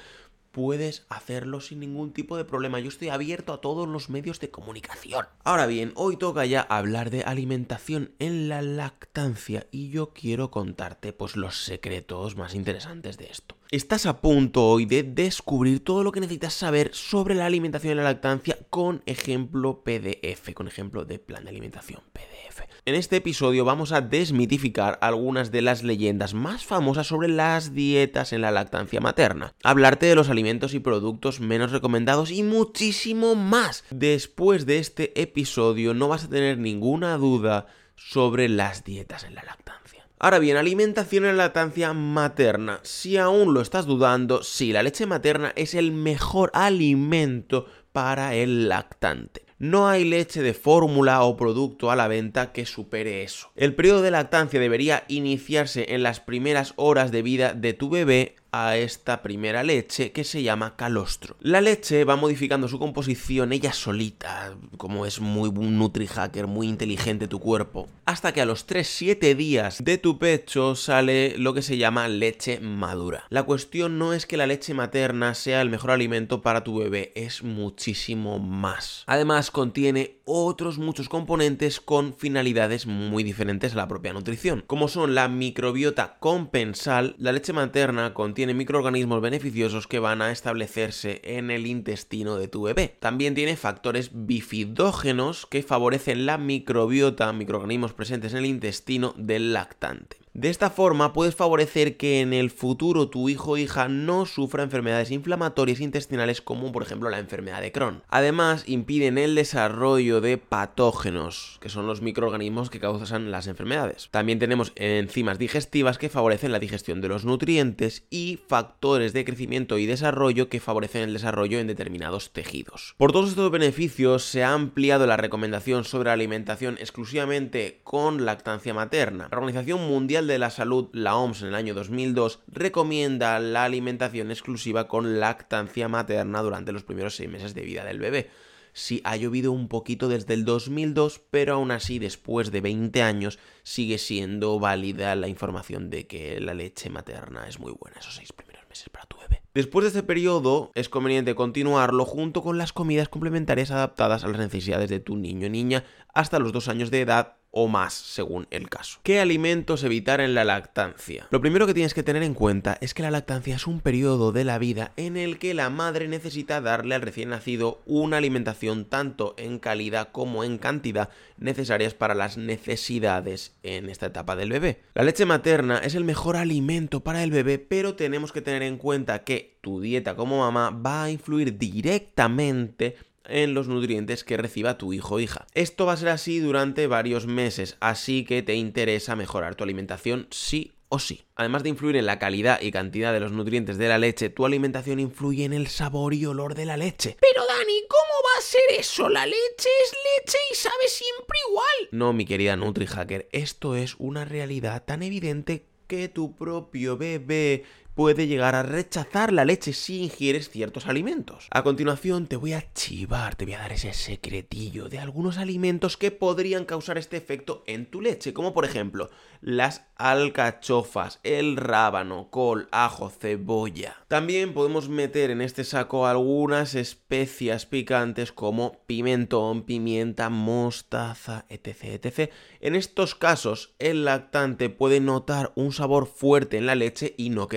puedes 0.52 1.06
hacerlo 1.10 1.60
sin 1.60 1.82
ningún 1.82 2.14
tipo 2.14 2.38
de 2.38 2.46
problema. 2.46 2.80
Yo 2.80 2.88
estoy 2.88 3.10
abierto 3.10 3.52
a 3.52 3.60
todos 3.60 3.90
los 3.90 4.10
medios 4.10 4.40
de 4.40 4.50
comunicación. 4.50 5.26
Ahora 5.44 5.66
bien, 5.66 5.92
hoy 5.96 6.16
toca 6.16 6.46
ya 6.46 6.62
hablar 6.62 7.10
de 7.10 7.24
alimentación 7.24 8.14
en 8.20 8.48
la 8.48 8.62
lactancia 8.62 9.68
y 9.70 9.90
yo 9.90 10.14
quiero 10.14 10.50
contarte 10.50 11.12
pues 11.12 11.36
los 11.36 11.62
secretos 11.62 12.38
más 12.38 12.56
interesantes 12.56 13.18
de 13.18 13.26
esto. 13.26 13.58
Estás 13.74 14.06
a 14.06 14.20
punto 14.20 14.66
hoy 14.66 14.86
de 14.86 15.02
descubrir 15.02 15.82
todo 15.82 16.04
lo 16.04 16.12
que 16.12 16.20
necesitas 16.20 16.54
saber 16.54 16.90
sobre 16.94 17.36
la 17.36 17.46
alimentación 17.46 17.92
en 17.92 17.98
la 18.00 18.04
lactancia 18.04 18.58
con 18.70 19.02
ejemplo 19.06 19.82
PDF, 19.86 20.54
con 20.54 20.68
ejemplo 20.68 21.06
de 21.06 21.20
plan 21.20 21.46
de 21.46 21.52
alimentación 21.52 22.02
PDF. 22.12 22.64
En 22.84 22.96
este 22.96 23.16
episodio 23.16 23.64
vamos 23.64 23.94
a 23.94 24.02
desmitificar 24.02 25.00
algunas 25.02 25.52
de 25.52 25.62
las 25.62 25.84
leyendas 25.84 26.34
más 26.34 26.66
famosas 26.66 27.08
sobre 27.08 27.30
las 27.30 27.74
dietas 27.74 28.34
en 28.34 28.42
la 28.42 28.52
lactancia 28.52 29.00
materna, 29.00 29.54
hablarte 29.64 30.06
de 30.06 30.16
los 30.16 30.28
alimentos 30.28 30.74
y 30.74 30.80
productos 30.80 31.40
menos 31.40 31.72
recomendados 31.72 32.30
y 32.30 32.44
muchísimo 32.44 33.36
más. 33.36 33.86
Después 33.90 34.66
de 34.66 34.80
este 34.80 35.22
episodio 35.22 35.94
no 35.94 36.10
vas 36.10 36.26
a 36.26 36.30
tener 36.30 36.58
ninguna 36.58 37.16
duda 37.16 37.68
sobre 37.96 38.50
las 38.50 38.84
dietas 38.84 39.24
en 39.24 39.36
la 39.36 39.44
lactancia. 39.44 39.81
Ahora 40.24 40.38
bien, 40.38 40.56
alimentación 40.56 41.26
en 41.26 41.36
lactancia 41.36 41.94
materna. 41.94 42.80
Si 42.84 43.18
aún 43.18 43.56
lo 43.56 43.60
estás 43.60 43.88
dudando, 43.88 44.44
sí, 44.44 44.72
la 44.72 44.84
leche 44.84 45.08
materna 45.08 45.52
es 45.56 45.74
el 45.74 45.92
mejor 45.92 46.52
alimento 46.54 47.66
para 47.92 48.36
el 48.36 48.70
lactante. 48.70 49.48
No 49.58 49.90
hay 49.90 50.06
leche 50.06 50.44
de 50.44 50.54
fórmula 50.54 51.24
o 51.24 51.36
producto 51.38 51.90
a 51.90 51.96
la 51.96 52.08
venta 52.08 52.52
que 52.52 52.68
supere 52.68 53.24
eso. 53.24 53.50
El 53.56 53.74
periodo 53.74 54.04
de 54.04 54.12
lactancia 54.12 54.60
debería 54.60 55.06
iniciarse 55.08 55.88
en 55.90 56.04
las 56.04 56.20
primeras 56.20 56.74
horas 56.76 57.12
de 57.12 57.24
vida 57.24 57.56
de 57.56 57.74
tu 57.74 57.90
bebé 57.90 58.36
a 58.52 58.78
esta 58.78 59.22
primera 59.22 59.64
leche 59.64 60.12
que 60.12 60.24
se 60.24 60.44
llama 60.44 60.76
calostro. 60.76 61.36
La 61.40 61.62
leche 61.62 62.04
va 62.04 62.16
modificando 62.16 62.68
su 62.68 62.80
composición 62.80 63.54
ella 63.54 63.74
solita, 63.74 64.56
como 64.78 65.06
es 65.06 65.20
muy 65.20 65.50
un 65.50 65.78
nutri-hacker, 65.78 66.48
muy 66.48 66.68
inteligente 66.68 67.28
tu 67.28 67.40
cuerpo, 67.40 67.88
hasta 68.06 68.34
que 68.34 68.42
a 68.42 68.46
los 68.46 68.68
3-7 68.68 69.36
días 69.36 69.84
de 69.84 69.98
tu 69.98 70.20
pecho 70.20 70.76
sale 70.76 71.36
lo 71.38 71.54
que 71.54 71.62
se 71.62 71.78
llama 71.78 72.08
leche 72.08 72.60
madura. 72.60 73.26
La 73.30 73.44
cuestión 73.44 73.98
no 73.98 74.14
es 74.14 74.26
que 74.26 74.38
la 74.38 74.48
leche 74.48 74.74
materna 74.74 75.34
sea 75.34 75.62
el 75.62 75.70
mejor 75.70 75.92
alimento 75.92 76.42
para 76.42 76.64
tu 76.64 76.80
bebé, 76.80 77.12
es 77.16 77.44
muchísimo 77.44 78.40
más. 78.40 79.04
Además 79.08 79.52
contiene 79.52 80.21
otros 80.26 80.78
muchos 80.78 81.10
componentes 81.10 81.80
con 81.80 82.14
finalidades 82.14 82.86
muy 82.86 83.24
diferentes 83.24 83.74
a 83.74 83.78
la 83.78 83.88
propia 83.88 84.14
nutrición, 84.14 84.64
como 84.68 84.88
son 84.88 85.16
la 85.16 85.28
microbiota 85.28 86.18
compensal, 86.20 87.16
la 87.18 87.32
leche 87.32 87.54
materna 87.54 88.14
contiene 88.14 88.42
tiene 88.42 88.56
microorganismos 88.56 89.22
beneficiosos 89.22 89.86
que 89.86 90.00
van 90.00 90.24
a 90.24 90.32
establecerse 90.32 91.22
en 91.24 91.52
el 91.52 91.68
intestino 91.68 92.38
de 92.38 92.48
tu 92.48 92.64
bebé. 92.64 92.98
También 93.00 93.36
tiene 93.36 93.56
factores 93.56 94.10
bifidógenos 94.14 95.46
que 95.46 95.62
favorecen 95.62 96.26
la 96.26 96.40
microbiota, 96.40 97.32
microorganismos 97.34 97.94
presentes 97.94 98.32
en 98.32 98.40
el 98.40 98.48
intestino 98.48 99.14
del 99.16 99.54
lactante. 99.54 100.21
De 100.34 100.50
esta 100.50 100.70
forma 100.70 101.12
puedes 101.12 101.36
favorecer 101.36 101.98
que 101.98 102.22
en 102.22 102.32
el 102.32 102.52
futuro 102.52 103.10
tu 103.10 103.28
hijo 103.28 103.52
o 103.52 103.58
hija 103.58 103.90
no 103.90 104.26
sufra 104.26 104.64
enfermedades 104.64 105.12
inflamatorias 105.12 105.82
intestinales 105.82 106.42
como 106.42 106.72
por 106.72 106.84
ejemplo 106.84 107.10
la 107.10 107.20
enfermedad 107.20 107.60
de 107.60 107.74
Crohn. 107.74 108.02
Además 108.08 108.64
impiden 108.66 109.18
el 109.18 109.36
desarrollo 109.36 110.22
de 110.22 110.38
patógenos, 110.38 111.58
que 111.60 111.68
son 111.68 111.86
los 111.86 112.02
microorganismos 112.02 112.70
que 112.70 112.80
causan 112.80 113.30
las 113.30 113.48
enfermedades. 113.48 114.08
También 114.12 114.40
tenemos 114.40 114.72
enzimas 114.76 115.38
digestivas 115.38 115.98
que 115.98 116.08
favorecen 116.08 116.54
la 116.54 116.60
digestión 116.60 117.02
de 117.02 117.10
los 117.10 117.26
nutrientes 117.26 118.06
y 118.10 118.40
factores 118.48 119.12
de 119.12 119.26
crecimiento 119.26 119.80
y 119.80 119.86
desarrollo 119.86 120.48
que 120.48 120.62
favorecen 120.62 121.02
el 121.02 121.14
desarrollo 121.14 121.60
en 121.60 121.68
determinados 121.68 122.32
tejidos. 122.32 122.96
Por 122.98 123.12
todos 123.12 123.32
estos 123.32 123.52
beneficios 123.52 124.24
se 124.24 124.46
ha 124.46 124.54
ampliado 124.54 125.06
la 125.08 125.18
recomendación 125.18 125.84
sobre 125.84 126.10
alimentación 126.10 126.78
exclusivamente 126.80 127.82
con 127.84 128.24
lactancia 128.26 128.74
materna. 128.74 129.28
La 129.30 129.38
Organización 129.38 129.86
Mundial 129.90 130.21
de 130.28 130.40
la 130.40 130.50
Salud, 130.50 130.90
la 130.94 131.16
OMS, 131.16 131.42
en 131.42 131.50
el 131.50 131.56
año 131.56 131.74
2002, 131.74 132.40
recomienda 132.48 133.40
la 133.40 133.64
alimentación 133.64 134.32
exclusiva 134.32 134.88
con 134.88 135.20
lactancia 135.20 135.88
materna 135.88 136.42
durante 136.42 136.72
los 136.72 136.84
primeros 136.84 137.16
seis 137.16 137.30
meses 137.30 137.54
de 137.54 137.62
vida 137.62 137.84
del 137.84 138.00
bebé. 138.00 138.30
Sí, 138.74 139.02
ha 139.04 139.18
llovido 139.18 139.52
un 139.52 139.68
poquito 139.68 140.08
desde 140.08 140.34
el 140.34 140.46
2002, 140.46 141.22
pero 141.30 141.56
aún 141.56 141.72
así, 141.72 142.00
después 142.00 142.52
de 142.52 142.62
20 142.62 143.02
años, 143.02 143.38
sigue 143.64 143.98
siendo 143.98 144.60
válida 144.60 145.16
la 145.16 145.28
información 145.28 145.90
de 145.90 146.08
que 146.08 146.40
la 146.40 146.54
leche 146.54 146.90
materna 146.90 147.48
es 147.48 147.60
muy 147.60 147.74
buena 147.78 148.00
esos 148.00 148.16
seis 148.16 148.32
primeros 148.32 148.68
meses 148.70 148.90
para 148.90 149.06
tu 149.06 149.18
bebé. 149.18 149.42
Después 149.54 149.84
de 149.84 149.88
este 149.90 150.04
periodo, 150.04 150.72
es 150.76 150.88
conveniente 150.88 151.36
continuarlo 151.36 152.06
junto 152.06 152.42
con 152.42 152.58
las 152.58 152.72
comidas 152.72 153.10
complementarias 153.10 153.72
adaptadas 153.72 154.24
a 154.24 154.30
las 154.30 154.40
necesidades 154.40 154.90
de 154.90 155.02
tu 155.02 155.18
niño 155.18 155.48
o 155.48 155.50
niña 155.50 155.84
hasta 156.14 156.40
los 156.40 156.54
dos 156.54 156.70
años 156.70 156.90
de 156.92 157.02
edad 157.02 157.41
o 157.52 157.68
más, 157.68 157.94
según 157.94 158.48
el 158.50 158.70
caso. 158.70 159.00
¿Qué 159.04 159.20
alimentos 159.20 159.84
evitar 159.84 160.22
en 160.22 160.34
la 160.34 160.46
lactancia? 160.46 161.28
Lo 161.30 161.42
primero 161.42 161.68
que 161.68 161.74
tienes 161.74 161.94
que 161.94 162.04
tener 162.04 162.24
en 162.24 162.34
cuenta 162.34 162.78
es 162.82 162.94
que 162.94 163.04
la 163.04 163.12
lactancia 163.12 163.56
es 163.56 163.68
un 163.68 163.82
periodo 163.82 164.32
de 164.32 164.46
la 164.46 164.58
vida 164.58 164.94
en 164.96 165.18
el 165.18 165.38
que 165.38 165.54
la 165.54 165.70
madre 165.70 166.08
necesita 166.08 166.62
darle 166.62 166.96
al 166.96 167.02
recién 167.02 167.30
nacido 167.30 167.82
una 167.86 168.18
alimentación 168.18 168.86
tanto 168.86 169.36
en 169.38 169.60
calidad 169.60 170.10
como 170.12 170.44
en 170.44 170.58
cantidad 170.58 171.10
necesarias 171.38 171.94
para 171.94 172.16
las 172.16 172.38
necesidades 172.38 173.56
en 173.64 173.90
esta 173.90 174.08
etapa 174.08 174.36
del 174.36 174.52
bebé. 174.52 174.82
La 174.94 175.04
leche 175.04 175.26
materna 175.26 175.80
es 175.80 175.96
el 175.96 176.06
mejor 176.06 176.38
alimento 176.38 177.02
para 177.02 177.24
el 177.24 177.32
bebé, 177.32 177.60
pero 177.60 177.96
tenemos 177.96 178.32
que 178.32 178.42
tener 178.42 178.64
en 178.64 178.78
cuenta 178.78 179.24
que 179.24 179.58
tu 179.62 179.82
dieta 179.82 180.16
como 180.16 180.40
mamá 180.40 180.70
va 180.70 181.04
a 181.04 181.12
influir 181.12 181.58
directamente 181.58 182.96
en 183.26 183.54
los 183.54 183.68
nutrientes 183.68 184.24
que 184.24 184.38
reciba 184.38 184.78
tu 184.78 184.94
hijo 184.94 185.16
o 185.16 185.20
hija. 185.20 185.48
Esto 185.54 185.86
va 185.86 185.94
a 185.94 185.98
ser 185.98 186.10
así 186.10 186.40
durante 186.40 186.88
varios 186.88 187.28
meses, 187.28 187.78
así 187.80 188.26
que 188.26 188.42
te 188.44 188.56
interesa 188.56 189.16
mejorar 189.16 189.56
tu 189.56 189.64
alimentación 189.64 190.28
sí 190.32 190.74
o 190.90 191.00
sí. 191.00 191.24
Además 191.36 191.64
de 191.64 191.70
influir 191.70 191.96
en 191.96 192.06
la 192.06 192.20
calidad 192.20 192.60
y 192.62 192.72
cantidad 192.72 193.14
de 193.14 193.22
los 193.22 193.32
nutrientes 193.32 193.78
de 193.78 193.88
la 193.88 193.98
leche, 193.98 194.30
tu 194.30 194.46
alimentación 194.46 195.00
influye 195.00 195.46
en 195.46 195.54
el 195.54 195.68
sabor 195.68 196.14
y 196.14 196.26
olor 196.26 196.54
de 196.54 196.66
la 196.66 196.76
leche. 196.76 197.16
Pero 197.22 197.46
Dani, 197.48 197.82
¿cómo 197.88 198.14
va 198.26 198.40
a 198.40 198.42
ser 198.42 198.62
eso? 198.78 199.08
La 199.08 199.26
leche 199.26 199.70
es 199.86 199.94
leche 200.20 200.38
y 200.52 200.56
sabe 200.56 200.88
siempre 200.88 201.40
igual. 201.50 201.90
No, 201.92 202.12
mi 202.12 202.26
querida 202.26 202.58
NutriHacker, 202.58 203.30
esto 203.32 203.76
es 203.76 203.96
una 204.00 204.26
realidad 204.26 204.84
tan 204.84 205.02
evidente 205.02 205.66
que 205.88 206.10
tu 206.10 206.36
propio 206.36 206.98
bebé 206.98 207.64
puede 207.94 208.28
llegar 208.28 208.56
a 208.56 208.64
rechazar 208.64 209.34
la 209.34 209.46
leche 209.46 209.74
si 209.74 210.02
ingieres 210.02 210.50
ciertos 210.50 210.88
alimentos. 210.88 211.48
A 211.52 211.64
continuación 211.64 212.28
te 212.28 212.36
voy 212.36 212.54
a 212.54 212.72
chivar, 212.74 213.36
te 213.36 213.46
voy 213.46 213.54
a 213.54 213.60
dar 213.60 213.74
ese 213.74 213.94
secretillo 213.94 214.90
de 214.90 215.00
algunos 215.00 215.38
alimentos 215.38 215.98
que 215.98 216.12
podrían 216.12 216.66
causar 216.66 216.98
este 216.98 217.18
efecto 217.18 217.64
en 217.68 217.86
tu 217.86 218.02
leche, 218.02 218.34
como 218.34 218.54
por 218.54 218.66
ejemplo 218.66 219.10
las 219.42 219.88
alcachofas, 219.96 221.20
el 221.24 221.58
rábano, 221.58 222.30
col, 222.30 222.68
ajo, 222.72 223.10
cebolla. 223.10 223.98
También 224.08 224.54
podemos 224.54 224.88
meter 224.88 225.32
en 225.32 225.42
este 225.42 225.64
saco 225.64 226.06
algunas 226.06 226.76
especias 226.76 227.66
picantes 227.66 228.32
como 228.32 228.84
pimentón, 228.86 229.64
pimienta, 229.64 230.30
mostaza, 230.30 231.46
etc, 231.50 232.04
etc. 232.04 232.32
En 232.60 232.76
estos 232.76 233.16
casos, 233.16 233.74
el 233.80 234.06
lactante 234.06 234.70
puede 234.70 235.00
notar 235.00 235.52
un 235.56 235.72
sabor 235.72 236.06
fuerte 236.08 236.58
en 236.58 236.68
la 236.68 236.76
leche 236.76 237.16
y 237.18 237.32
no 237.32 237.48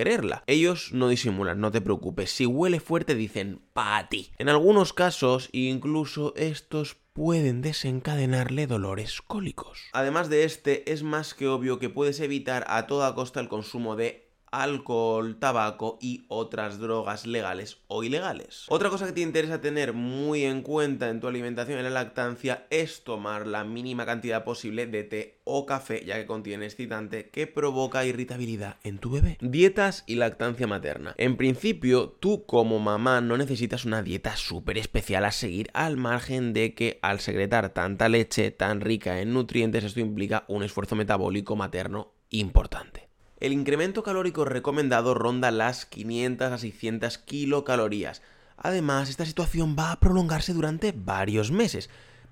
Ellos 0.47 0.91
no 0.93 1.07
disimulan, 1.07 1.59
no 1.59 1.71
te 1.71 1.81
preocupes. 1.81 2.31
Si 2.31 2.45
huele 2.45 2.79
fuerte 2.79 3.15
dicen 3.15 3.61
pa 3.73 4.07
ti. 4.09 4.31
En 4.37 4.49
algunos 4.49 4.93
casos, 4.93 5.49
incluso 5.51 6.33
estos 6.35 6.97
pueden 7.13 7.61
desencadenarle 7.61 8.67
dolores 8.67 9.21
cólicos. 9.21 9.79
Además 9.93 10.29
de 10.29 10.43
este, 10.43 10.91
es 10.91 11.01
más 11.01 11.33
que 11.33 11.47
obvio 11.47 11.79
que 11.79 11.89
puedes 11.89 12.19
evitar 12.19 12.65
a 12.67 12.87
toda 12.87 13.15
costa 13.15 13.39
el 13.39 13.47
consumo 13.47 13.95
de 13.95 14.24
alcohol, 14.61 15.37
tabaco 15.37 15.97
y 16.01 16.25
otras 16.27 16.79
drogas 16.79 17.25
legales 17.25 17.77
o 17.87 18.03
ilegales. 18.03 18.65
Otra 18.69 18.89
cosa 18.89 19.05
que 19.05 19.11
te 19.11 19.21
interesa 19.21 19.61
tener 19.61 19.93
muy 19.93 20.43
en 20.43 20.61
cuenta 20.61 21.09
en 21.09 21.19
tu 21.19 21.27
alimentación 21.27 21.77
en 21.77 21.83
la 21.83 21.89
lactancia 21.89 22.65
es 22.69 23.03
tomar 23.03 23.47
la 23.47 23.63
mínima 23.63 24.05
cantidad 24.05 24.43
posible 24.43 24.87
de 24.87 25.03
té 25.03 25.41
o 25.43 25.65
café 25.65 26.03
ya 26.05 26.15
que 26.15 26.25
contiene 26.25 26.65
excitante 26.65 27.29
que 27.29 27.47
provoca 27.47 28.05
irritabilidad 28.05 28.77
en 28.83 28.97
tu 28.97 29.11
bebé. 29.11 29.37
Dietas 29.41 30.03
y 30.07 30.15
lactancia 30.15 30.67
materna. 30.67 31.13
En 31.17 31.37
principio, 31.37 32.09
tú 32.19 32.45
como 32.45 32.79
mamá 32.79 33.21
no 33.21 33.37
necesitas 33.37 33.85
una 33.85 34.03
dieta 34.03 34.35
súper 34.35 34.77
especial 34.77 35.25
a 35.25 35.31
seguir 35.31 35.69
al 35.73 35.97
margen 35.97 36.53
de 36.53 36.73
que 36.73 36.99
al 37.01 37.19
secretar 37.19 37.69
tanta 37.69 38.09
leche 38.09 38.51
tan 38.51 38.81
rica 38.81 39.21
en 39.21 39.33
nutrientes 39.33 39.83
esto 39.83 39.99
implica 39.99 40.45
un 40.47 40.63
esfuerzo 40.63 40.95
metabólico 40.95 41.55
materno 41.55 42.13
importante. 42.29 43.04
El 43.45 43.53
incremento 43.53 44.01
calórico 44.01 44.43
recomendado 44.43 45.13
ronda 45.13 45.51
las 45.51 45.85
500 45.85 46.51
a 46.51 46.57
600 46.57 47.19
kilocalorías. 47.19 48.23
Además, 48.57 49.07
esta 49.07 49.23
situación 49.23 49.75
va 49.77 49.91
a 49.91 49.99
prolongarse 49.99 50.51
durante 50.51 50.95
varios 50.97 51.51
meses. 51.51 51.91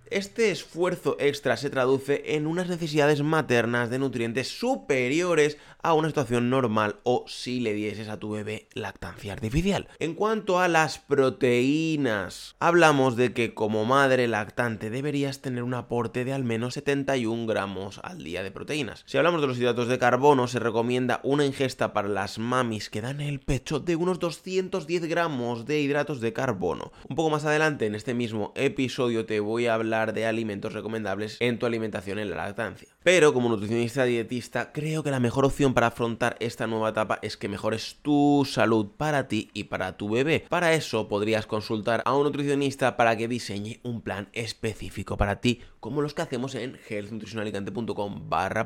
Este 0.09 0.51
esfuerzo 0.51 1.15
extra 1.19 1.55
se 1.55 1.69
traduce 1.69 2.35
en 2.35 2.45
unas 2.45 2.67
necesidades 2.67 3.23
maternas 3.23 3.89
de 3.89 3.99
nutrientes 3.99 4.49
superiores 4.49 5.57
a 5.81 5.93
una 5.93 6.09
situación 6.09 6.49
normal 6.49 6.97
o 7.03 7.23
si 7.27 7.61
le 7.61 7.73
dieses 7.73 8.09
a 8.09 8.19
tu 8.19 8.31
bebé 8.31 8.67
lactancia 8.73 9.31
artificial. 9.31 9.87
En 9.99 10.13
cuanto 10.13 10.59
a 10.59 10.67
las 10.67 10.99
proteínas, 10.99 12.55
hablamos 12.59 13.15
de 13.15 13.33
que 13.33 13.53
como 13.53 13.85
madre 13.85 14.27
lactante 14.27 14.89
deberías 14.89 15.41
tener 15.41 15.63
un 15.63 15.73
aporte 15.73 16.25
de 16.25 16.33
al 16.33 16.43
menos 16.43 16.73
71 16.75 17.47
gramos 17.47 17.99
al 18.03 18.23
día 18.23 18.43
de 18.43 18.51
proteínas. 18.51 19.03
Si 19.07 19.17
hablamos 19.17 19.41
de 19.41 19.47
los 19.47 19.57
hidratos 19.57 19.87
de 19.87 19.99
carbono, 19.99 20.47
se 20.47 20.59
recomienda 20.59 21.21
una 21.23 21.45
ingesta 21.45 21.93
para 21.93 22.09
las 22.09 22.39
mamis 22.39 22.89
que 22.89 23.01
dan 23.01 23.21
el 23.21 23.39
pecho 23.39 23.79
de 23.79 23.95
unos 23.95 24.19
210 24.19 25.05
gramos 25.05 25.65
de 25.65 25.79
hidratos 25.79 26.19
de 26.19 26.33
carbono. 26.33 26.91
Un 27.09 27.15
poco 27.15 27.29
más 27.29 27.45
adelante 27.45 27.85
en 27.85 27.95
este 27.95 28.13
mismo 28.13 28.51
episodio 28.55 29.25
te 29.25 29.39
voy 29.39 29.67
a 29.67 29.75
hablar 29.75 29.92
de 29.93 30.25
alimentos 30.25 30.73
recomendables 30.73 31.37
en 31.39 31.59
tu 31.59 31.65
alimentación 31.65 32.19
en 32.19 32.29
la 32.29 32.35
lactancia. 32.35 32.89
Pero 33.03 33.33
como 33.33 33.49
nutricionista 33.49 34.05
dietista, 34.05 34.71
creo 34.71 35.03
que 35.03 35.11
la 35.11 35.19
mejor 35.19 35.45
opción 35.45 35.73
para 35.73 35.87
afrontar 35.87 36.35
esta 36.39 36.67
nueva 36.67 36.89
etapa 36.89 37.19
es 37.21 37.37
que 37.37 37.47
mejores 37.47 37.97
tu 38.01 38.47
salud 38.49 38.87
para 38.97 39.27
ti 39.27 39.49
y 39.53 39.65
para 39.65 39.97
tu 39.97 40.09
bebé. 40.09 40.45
Para 40.49 40.73
eso 40.73 41.07
podrías 41.07 41.45
consultar 41.45 42.01
a 42.05 42.13
un 42.13 42.23
nutricionista 42.23 42.97
para 42.97 43.15
que 43.15 43.27
diseñe 43.27 43.79
un 43.83 44.01
plan 44.01 44.29
específico 44.33 45.17
para 45.17 45.41
ti, 45.41 45.61
como 45.79 46.01
los 46.01 46.13
que 46.13 46.23
hacemos 46.23 46.55
en 46.55 46.79
healthnutritionalicante.com 46.89 48.29
barra 48.29 48.65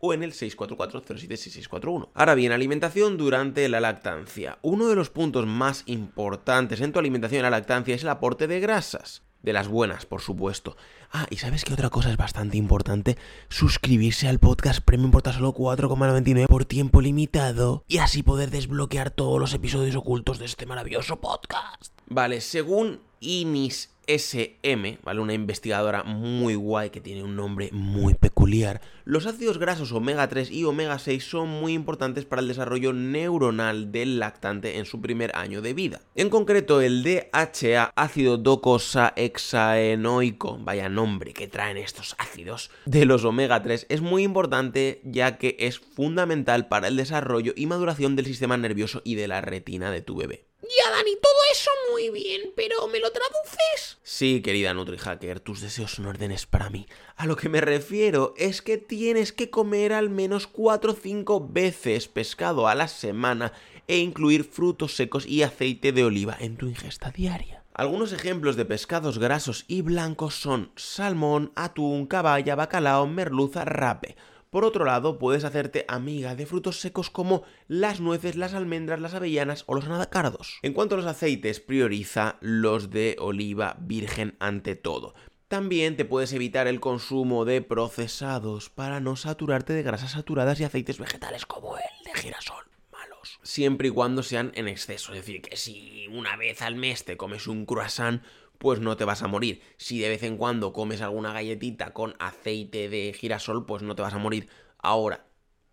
o 0.00 0.12
en 0.12 0.22
el 0.22 0.32
644 0.32 2.08
Ahora 2.14 2.34
bien, 2.34 2.52
alimentación 2.52 3.16
durante 3.16 3.68
la 3.68 3.80
lactancia. 3.80 4.58
Uno 4.62 4.88
de 4.88 4.96
los 4.96 5.10
puntos 5.10 5.46
más 5.46 5.82
importantes 5.86 6.80
en 6.80 6.92
tu 6.92 6.98
alimentación 6.98 7.38
en 7.38 7.44
la 7.44 7.50
lactancia 7.50 7.94
es 7.94 8.02
el 8.02 8.08
aporte 8.08 8.46
de 8.46 8.60
grasas. 8.60 9.27
De 9.42 9.52
las 9.52 9.68
buenas, 9.68 10.04
por 10.04 10.20
supuesto. 10.20 10.76
Ah, 11.12 11.26
y 11.30 11.36
sabes 11.36 11.64
que 11.64 11.72
otra 11.72 11.90
cosa 11.90 12.10
es 12.10 12.16
bastante 12.16 12.56
importante, 12.56 13.16
suscribirse 13.48 14.28
al 14.28 14.38
podcast 14.40 14.80
Premium 14.80 15.08
importa 15.08 15.32
solo 15.32 15.54
4,99 15.54 16.46
por 16.46 16.64
tiempo 16.64 17.00
limitado 17.00 17.84
y 17.88 17.98
así 17.98 18.22
poder 18.22 18.50
desbloquear 18.50 19.10
todos 19.10 19.40
los 19.40 19.54
episodios 19.54 19.96
ocultos 19.96 20.38
de 20.38 20.44
este 20.44 20.66
maravilloso 20.66 21.20
podcast. 21.20 21.92
Vale, 22.08 22.40
según 22.40 23.00
Inis 23.20 23.90
SM, 24.08 24.98
¿vale? 25.02 25.20
Una 25.20 25.34
investigadora 25.34 26.02
muy 26.02 26.54
guay 26.54 26.88
que 26.90 27.02
tiene 27.02 27.22
un 27.22 27.36
nombre 27.36 27.68
muy 27.72 28.14
peculiar. 28.14 28.80
Los 29.04 29.26
ácidos 29.26 29.58
grasos 29.58 29.92
omega 29.92 30.26
3 30.28 30.50
y 30.50 30.64
omega 30.64 30.98
6 30.98 31.22
son 31.22 31.50
muy 31.50 31.74
importantes 31.74 32.24
para 32.24 32.40
el 32.40 32.48
desarrollo 32.48 32.94
neuronal 32.94 33.92
del 33.92 34.18
lactante 34.18 34.78
en 34.78 34.86
su 34.86 35.02
primer 35.02 35.36
año 35.36 35.60
de 35.60 35.74
vida. 35.74 36.00
En 36.14 36.30
concreto, 36.30 36.80
el 36.80 37.02
DHA, 37.02 37.92
ácido 37.94 38.38
docosahexaenoico, 38.38 40.56
vaya 40.58 40.88
nombre 40.88 41.34
que 41.34 41.48
traen 41.48 41.76
estos 41.76 42.16
ácidos, 42.18 42.70
de 42.86 43.04
los 43.04 43.26
omega 43.26 43.62
3 43.62 43.88
es 43.90 44.00
muy 44.00 44.22
importante 44.22 45.02
ya 45.04 45.36
que 45.36 45.56
es 45.58 45.78
fundamental 45.78 46.68
para 46.68 46.88
el 46.88 46.96
desarrollo 46.96 47.52
y 47.54 47.66
maduración 47.66 48.16
del 48.16 48.24
sistema 48.24 48.56
nervioso 48.56 49.02
y 49.04 49.16
de 49.16 49.28
la 49.28 49.42
retina 49.42 49.90
de 49.90 50.00
tu 50.00 50.16
bebé. 50.16 50.47
Ya, 50.60 50.90
Dani, 50.90 51.14
todo 51.22 51.32
eso 51.52 51.70
muy 51.92 52.10
bien, 52.10 52.52
pero 52.56 52.88
¿me 52.88 52.98
lo 52.98 53.10
traduces? 53.12 53.98
Sí, 54.02 54.42
querida 54.42 54.74
NutriHacker, 54.74 55.38
tus 55.38 55.60
deseos 55.60 55.92
son 55.92 56.06
órdenes 56.06 56.46
para 56.46 56.68
mí. 56.68 56.88
A 57.16 57.26
lo 57.26 57.36
que 57.36 57.48
me 57.48 57.60
refiero 57.60 58.34
es 58.36 58.60
que 58.60 58.76
tienes 58.76 59.32
que 59.32 59.50
comer 59.50 59.92
al 59.92 60.10
menos 60.10 60.48
4 60.48 60.92
o 60.92 60.96
5 60.96 61.48
veces 61.48 62.08
pescado 62.08 62.66
a 62.66 62.74
la 62.74 62.88
semana 62.88 63.52
e 63.86 63.98
incluir 63.98 64.44
frutos 64.44 64.96
secos 64.96 65.26
y 65.26 65.42
aceite 65.42 65.92
de 65.92 66.04
oliva 66.04 66.36
en 66.40 66.56
tu 66.56 66.66
ingesta 66.66 67.10
diaria. 67.10 67.62
Algunos 67.72 68.12
ejemplos 68.12 68.56
de 68.56 68.64
pescados 68.64 69.20
grasos 69.20 69.64
y 69.68 69.82
blancos 69.82 70.34
son 70.34 70.72
salmón, 70.74 71.52
atún, 71.54 72.06
caballa, 72.06 72.56
bacalao, 72.56 73.06
merluza, 73.06 73.64
rape. 73.64 74.16
Por 74.50 74.64
otro 74.64 74.86
lado, 74.86 75.18
puedes 75.18 75.44
hacerte 75.44 75.84
amiga 75.88 76.34
de 76.34 76.46
frutos 76.46 76.80
secos 76.80 77.10
como 77.10 77.42
las 77.66 78.00
nueces, 78.00 78.34
las 78.36 78.54
almendras, 78.54 79.00
las 79.00 79.12
avellanas 79.12 79.64
o 79.66 79.74
los 79.74 79.84
anacardos. 79.84 80.58
En 80.62 80.72
cuanto 80.72 80.94
a 80.94 80.98
los 80.98 81.06
aceites, 81.06 81.60
prioriza 81.60 82.38
los 82.40 82.90
de 82.90 83.16
oliva 83.18 83.76
virgen 83.80 84.36
ante 84.40 84.74
todo. 84.74 85.14
También 85.48 85.96
te 85.96 86.04
puedes 86.04 86.32
evitar 86.32 86.66
el 86.66 86.80
consumo 86.80 87.44
de 87.44 87.60
procesados 87.60 88.70
para 88.70 89.00
no 89.00 89.16
saturarte 89.16 89.72
de 89.74 89.82
grasas 89.82 90.12
saturadas 90.12 90.60
y 90.60 90.64
aceites 90.64 90.98
vegetales 90.98 91.44
como 91.46 91.76
el 91.76 92.04
de 92.04 92.14
girasol 92.18 92.64
malos. 92.90 93.38
Siempre 93.42 93.88
y 93.88 93.90
cuando 93.90 94.22
sean 94.22 94.52
en 94.54 94.68
exceso. 94.68 95.12
Es 95.12 95.20
decir, 95.20 95.42
que 95.42 95.56
si 95.56 96.06
una 96.08 96.36
vez 96.36 96.62
al 96.62 96.76
mes 96.76 97.04
te 97.04 97.16
comes 97.16 97.46
un 97.46 97.64
croissant, 97.64 98.22
pues 98.58 98.80
no 98.80 98.96
te 98.96 99.04
vas 99.04 99.22
a 99.22 99.28
morir. 99.28 99.62
Si 99.76 99.98
de 100.00 100.08
vez 100.08 100.22
en 100.22 100.36
cuando 100.36 100.72
comes 100.72 101.00
alguna 101.00 101.32
galletita 101.32 101.92
con 101.92 102.14
aceite 102.18 102.88
de 102.88 103.12
girasol, 103.12 103.66
pues 103.66 103.82
no 103.82 103.94
te 103.94 104.02
vas 104.02 104.14
a 104.14 104.18
morir. 104.18 104.48
Ahora, 104.78 105.26